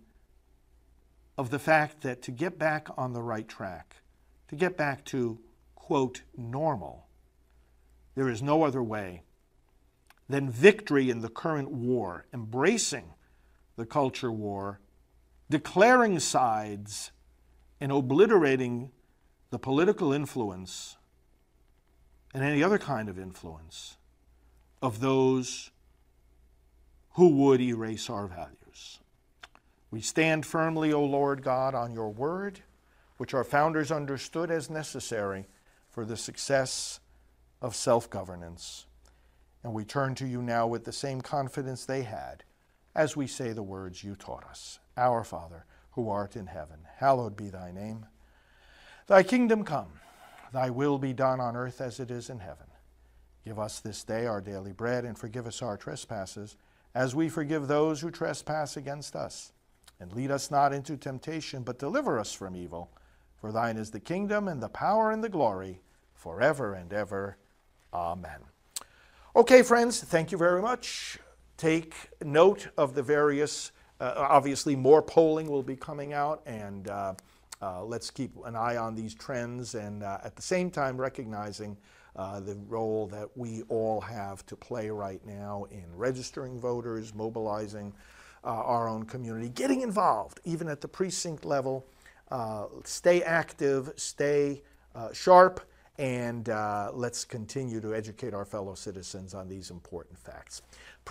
of 1.38 1.50
the 1.50 1.58
fact 1.58 2.02
that 2.02 2.22
to 2.22 2.30
get 2.30 2.58
back 2.58 2.88
on 2.96 3.12
the 3.12 3.22
right 3.22 3.48
track, 3.48 3.96
to 4.48 4.56
get 4.56 4.76
back 4.76 5.04
to, 5.06 5.38
quote, 5.74 6.22
normal, 6.36 7.06
there 8.14 8.28
is 8.28 8.42
no 8.42 8.64
other 8.64 8.82
way 8.82 9.22
than 10.28 10.50
victory 10.50 11.10
in 11.10 11.20
the 11.20 11.28
current 11.28 11.70
war, 11.70 12.26
embracing 12.32 13.14
the 13.76 13.86
culture 13.86 14.30
war, 14.30 14.80
declaring 15.48 16.18
sides, 16.20 17.10
and 17.80 17.90
obliterating 17.90 18.90
the 19.50 19.58
political 19.58 20.12
influence 20.12 20.96
and 22.32 22.44
any 22.44 22.62
other 22.62 22.78
kind 22.78 23.08
of 23.08 23.18
influence 23.18 23.96
of 24.80 25.00
those 25.00 25.70
who 27.14 27.28
would 27.28 27.60
erase 27.60 28.08
our 28.08 28.26
values. 28.26 29.00
We 29.90 30.00
stand 30.00 30.46
firmly, 30.46 30.92
O 30.92 31.04
Lord 31.04 31.42
God, 31.42 31.74
on 31.74 31.92
your 31.92 32.10
word, 32.10 32.60
which 33.16 33.34
our 33.34 33.44
founders 33.44 33.90
understood 33.90 34.50
as 34.50 34.70
necessary 34.70 35.48
for 35.88 36.04
the 36.04 36.16
success 36.16 37.00
of 37.60 37.74
self 37.74 38.08
governance. 38.08 38.86
And 39.62 39.74
we 39.74 39.84
turn 39.84 40.14
to 40.16 40.26
you 40.26 40.40
now 40.40 40.66
with 40.66 40.84
the 40.84 40.92
same 40.92 41.20
confidence 41.20 41.84
they 41.84 42.02
had 42.02 42.44
as 42.94 43.16
we 43.16 43.26
say 43.26 43.52
the 43.52 43.62
words 43.62 44.02
you 44.02 44.14
taught 44.14 44.44
us 44.44 44.78
Our 44.96 45.24
Father, 45.24 45.64
who 45.92 46.08
art 46.08 46.36
in 46.36 46.46
heaven, 46.46 46.78
hallowed 46.96 47.36
be 47.36 47.48
thy 47.48 47.72
name. 47.72 48.06
Thy 49.06 49.22
kingdom 49.22 49.64
come, 49.64 49.92
thy 50.52 50.70
will 50.70 50.98
be 50.98 51.12
done 51.12 51.40
on 51.40 51.56
earth 51.56 51.80
as 51.80 52.00
it 52.00 52.10
is 52.10 52.30
in 52.30 52.38
heaven. 52.38 52.66
Give 53.44 53.58
us 53.58 53.80
this 53.80 54.04
day 54.04 54.26
our 54.26 54.40
daily 54.40 54.72
bread, 54.72 55.04
and 55.04 55.18
forgive 55.18 55.46
us 55.46 55.62
our 55.62 55.76
trespasses, 55.76 56.56
as 56.94 57.14
we 57.14 57.28
forgive 57.28 57.68
those 57.68 58.00
who 58.00 58.10
trespass 58.10 58.76
against 58.76 59.16
us 59.16 59.52
and 60.00 60.12
lead 60.14 60.30
us 60.30 60.50
not 60.50 60.72
into 60.72 60.96
temptation, 60.96 61.62
but 61.62 61.78
deliver 61.78 62.18
us 62.18 62.32
from 62.32 62.56
evil. 62.56 62.90
For 63.36 63.52
thine 63.52 63.76
is 63.76 63.90
the 63.90 64.00
kingdom 64.00 64.48
and 64.48 64.62
the 64.62 64.68
power 64.68 65.10
and 65.10 65.22
the 65.22 65.28
glory 65.28 65.80
forever 66.14 66.74
and 66.74 66.92
ever. 66.92 67.36
Amen. 67.92 68.40
Okay, 69.36 69.62
friends, 69.62 70.02
thank 70.02 70.32
you 70.32 70.38
very 70.38 70.62
much. 70.62 71.18
Take 71.56 71.94
note 72.24 72.68
of 72.78 72.94
the 72.94 73.02
various, 73.02 73.72
uh, 74.00 74.14
obviously, 74.16 74.74
more 74.74 75.02
polling 75.02 75.48
will 75.48 75.62
be 75.62 75.76
coming 75.76 76.14
out, 76.14 76.42
and 76.46 76.88
uh, 76.88 77.14
uh, 77.62 77.84
let's 77.84 78.10
keep 78.10 78.32
an 78.44 78.56
eye 78.56 78.76
on 78.76 78.94
these 78.94 79.14
trends 79.14 79.74
and 79.74 80.02
uh, 80.02 80.18
at 80.24 80.34
the 80.36 80.42
same 80.42 80.70
time 80.70 80.96
recognizing 80.96 81.76
uh, 82.16 82.40
the 82.40 82.56
role 82.68 83.06
that 83.06 83.28
we 83.36 83.62
all 83.68 84.00
have 84.00 84.44
to 84.46 84.56
play 84.56 84.90
right 84.90 85.24
now 85.24 85.64
in 85.70 85.84
registering 85.94 86.58
voters, 86.58 87.14
mobilizing 87.14 87.92
uh, 88.44 88.48
our 88.48 88.88
own 88.88 89.04
community, 89.04 89.48
getting 89.50 89.82
involved, 89.82 90.40
even 90.44 90.68
at 90.68 90.80
the 90.80 90.88
precinct 90.88 91.44
level. 91.44 91.86
Uh, 92.30 92.66
stay 92.84 93.22
active, 93.22 93.92
stay 93.96 94.62
uh, 94.94 95.12
sharp, 95.12 95.60
and 95.98 96.48
let's 96.94 97.26
continue 97.26 97.78
to 97.80 97.94
educate 97.94 98.32
our 98.32 98.46
fellow 98.46 98.74
citizens 98.74 99.34
on 99.34 99.48
these 99.48 99.70
important 99.70 100.18
facts. 100.18 100.62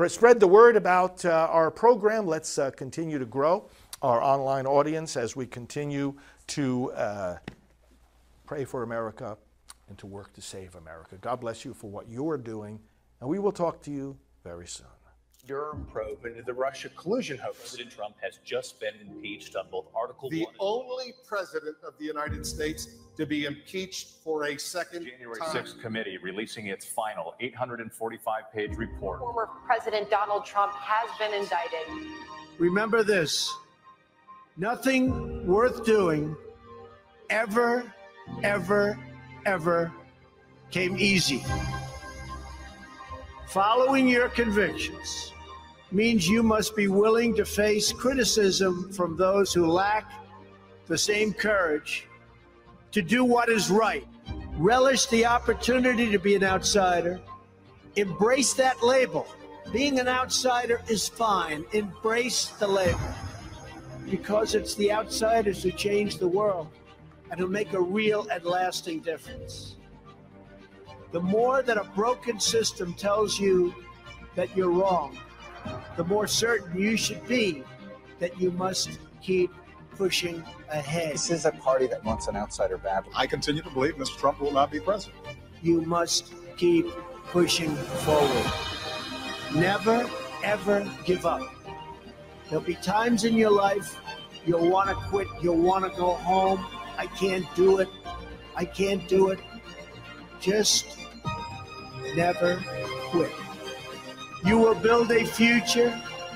Spread 0.07 0.39
the 0.39 0.47
word 0.47 0.75
about 0.75 1.23
our 1.25 1.69
program. 1.69 2.25
Let's 2.25 2.57
continue 2.75 3.19
to 3.19 3.25
grow 3.25 3.69
our 4.01 4.21
online 4.21 4.65
audience 4.65 5.17
as 5.17 5.35
we 5.35 5.45
continue 5.45 6.15
to 6.49 6.91
uh, 6.91 7.37
pray 8.45 8.65
for 8.65 8.83
America 8.83 9.37
and 9.87 9.97
to 9.97 10.07
work 10.07 10.33
to 10.33 10.41
save 10.41 10.75
America. 10.75 11.17
God 11.21 11.41
bless 11.41 11.63
you 11.63 11.73
for 11.73 11.89
what 11.89 12.07
you 12.07 12.29
are 12.29 12.37
doing, 12.37 12.79
and 13.21 13.29
we 13.29 13.39
will 13.39 13.51
talk 13.51 13.81
to 13.83 13.91
you 13.91 14.17
very 14.43 14.67
soon. 14.67 14.87
Durham 15.47 15.87
probe 15.91 16.25
into 16.25 16.43
the 16.43 16.53
Russia 16.53 16.89
collusion 16.89 17.37
hoax. 17.37 17.57
President 17.59 17.91
Trump 17.91 18.15
has 18.21 18.39
just 18.43 18.79
been 18.79 18.93
impeached 19.01 19.55
on 19.55 19.65
both 19.71 19.87
Article 19.95 20.29
The 20.29 20.41
1 20.41 20.47
and 20.47 20.57
only 20.59 21.13
president 21.27 21.77
of 21.83 21.93
the 21.97 22.05
United 22.05 22.45
States 22.45 22.87
to 23.17 23.25
be 23.25 23.45
impeached 23.45 24.09
for 24.23 24.45
a 24.45 24.59
second 24.59 25.05
January 25.05 25.39
time. 25.39 25.55
6th 25.55 25.81
committee 25.81 26.17
releasing 26.17 26.67
its 26.67 26.85
final 26.85 27.33
845 27.39 28.43
page 28.53 28.75
report. 28.75 29.19
Former 29.19 29.49
President 29.65 30.09
Donald 30.11 30.45
Trump 30.45 30.73
has 30.73 31.09
been 31.17 31.33
indicted. 31.33 31.87
Remember 32.59 33.03
this 33.03 33.51
nothing 34.59 35.47
worth 35.47 35.85
doing 35.85 36.35
ever, 37.29 37.91
ever, 38.43 38.99
ever 39.45 39.91
came 40.69 40.97
easy. 40.97 41.43
Following 43.47 44.07
your 44.07 44.27
convictions 44.27 45.31
means 45.91 46.27
you 46.27 46.43
must 46.43 46.75
be 46.75 46.87
willing 46.89 47.33
to 47.35 47.45
face 47.45 47.93
criticism 47.93 48.91
from 48.91 49.15
those 49.15 49.53
who 49.53 49.65
lack 49.65 50.11
the 50.87 50.97
same 50.97 51.33
courage 51.33 52.05
to 52.91 53.01
do 53.01 53.23
what 53.23 53.47
is 53.47 53.71
right. 53.71 54.05
Relish 54.57 55.05
the 55.05 55.25
opportunity 55.25 56.11
to 56.11 56.19
be 56.19 56.35
an 56.35 56.43
outsider. 56.43 57.21
Embrace 57.95 58.53
that 58.53 58.83
label. 58.83 59.25
Being 59.71 59.99
an 59.99 60.07
outsider 60.09 60.81
is 60.89 61.07
fine. 61.07 61.63
Embrace 61.71 62.47
the 62.59 62.67
label 62.67 62.99
because 64.09 64.55
it's 64.55 64.75
the 64.75 64.91
outsiders 64.91 65.63
who 65.63 65.71
change 65.71 66.17
the 66.17 66.27
world 66.27 66.69
and 67.31 67.39
who 67.39 67.47
make 67.47 67.73
a 67.73 67.81
real 67.81 68.27
and 68.31 68.43
lasting 68.43 68.99
difference. 69.01 69.75
The 71.11 71.21
more 71.21 71.61
that 71.63 71.77
a 71.77 71.83
broken 71.95 72.39
system 72.39 72.93
tells 72.93 73.39
you 73.39 73.73
that 74.35 74.55
you're 74.55 74.71
wrong, 74.71 75.17
the 75.97 76.03
more 76.03 76.27
certain 76.27 76.79
you 76.79 76.97
should 76.97 77.25
be 77.27 77.63
that 78.19 78.39
you 78.39 78.51
must 78.51 78.99
keep 79.21 79.51
pushing 79.95 80.43
ahead. 80.69 81.13
This 81.13 81.29
is 81.29 81.45
a 81.45 81.51
party 81.51 81.87
that 81.87 82.03
wants 82.03 82.27
an 82.27 82.35
outsider 82.35 82.77
badly. 82.77 83.11
I 83.15 83.27
continue 83.27 83.61
to 83.61 83.69
believe 83.71 83.95
Mr. 83.95 84.17
Trump 84.17 84.39
will 84.39 84.51
not 84.51 84.71
be 84.71 84.79
president. 84.79 85.17
You 85.61 85.81
must 85.81 86.33
keep 86.57 86.87
pushing 87.27 87.75
forward. 87.75 88.51
Never, 89.53 90.09
ever 90.43 90.89
give 91.05 91.25
up. 91.25 91.58
There'll 92.49 92.65
be 92.65 92.75
times 92.75 93.25
in 93.25 93.35
your 93.35 93.51
life 93.51 93.99
you'll 94.45 94.69
want 94.69 94.89
to 94.89 94.95
quit, 94.95 95.27
you'll 95.41 95.61
want 95.61 95.85
to 95.85 95.97
go 95.97 96.13
home. 96.13 96.65
I 96.97 97.05
can't 97.05 97.45
do 97.55 97.77
it. 97.77 97.89
I 98.55 98.65
can't 98.65 99.07
do 99.07 99.29
it. 99.29 99.39
Just 100.41 100.97
never 102.15 102.61
quit. 103.11 103.31
You 104.43 104.57
will 104.57 104.75
build 104.75 105.11
a 105.11 105.25
future 105.25 105.91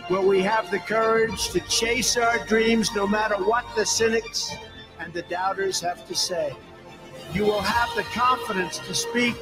where 0.07 0.21
we 0.21 0.41
have 0.41 0.69
the 0.69 0.79
courage 0.79 1.49
to 1.49 1.59
chase 1.61 2.17
our 2.17 2.45
dreams 2.45 2.89
no 2.95 3.07
matter 3.07 3.35
what 3.35 3.65
the 3.75 3.85
cynics 3.85 4.53
and 4.99 5.11
the 5.13 5.23
doubters 5.23 5.79
have 5.81 6.07
to 6.07 6.15
say. 6.15 6.53
You 7.33 7.43
will 7.43 7.61
have 7.61 7.89
the 7.95 8.03
confidence 8.11 8.77
to 8.79 8.93
speak 8.93 9.35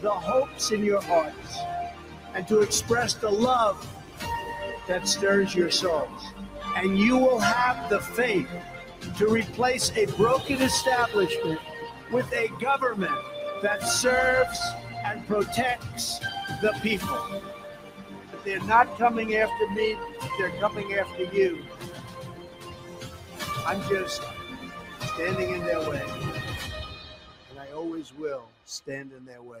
the 0.00 0.10
hopes 0.10 0.72
in 0.72 0.84
your 0.84 1.02
hearts 1.02 1.58
and 2.34 2.48
to 2.48 2.60
express 2.60 3.14
the 3.14 3.30
love 3.30 3.86
that 4.86 5.08
stirs 5.08 5.54
your 5.54 5.70
souls. 5.70 6.22
And 6.76 6.98
you 6.98 7.16
will 7.16 7.38
have 7.38 7.88
the 7.88 8.00
faith 8.00 8.48
to 9.18 9.28
replace 9.28 9.90
a 9.96 10.06
broken 10.16 10.60
establishment 10.62 11.60
with 12.12 12.30
a 12.32 12.48
government 12.60 13.16
that 13.62 13.82
serves 13.82 14.60
and 15.04 15.26
protects 15.26 16.20
the 16.60 16.72
people. 16.82 17.42
But 18.30 18.44
they're 18.44 18.60
not 18.60 18.98
coming 18.98 19.36
after 19.36 19.70
me, 19.70 19.96
they're 20.38 20.50
coming 20.60 20.94
after 20.94 21.24
you. 21.24 21.64
I'm 23.64 23.80
just 23.88 24.22
standing 25.14 25.54
in 25.54 25.64
their 25.64 25.80
way. 25.80 26.02
And 27.50 27.58
I 27.58 27.70
always 27.74 28.12
will 28.14 28.44
stand 28.64 29.12
in 29.16 29.24
their 29.24 29.42
way. 29.42 29.60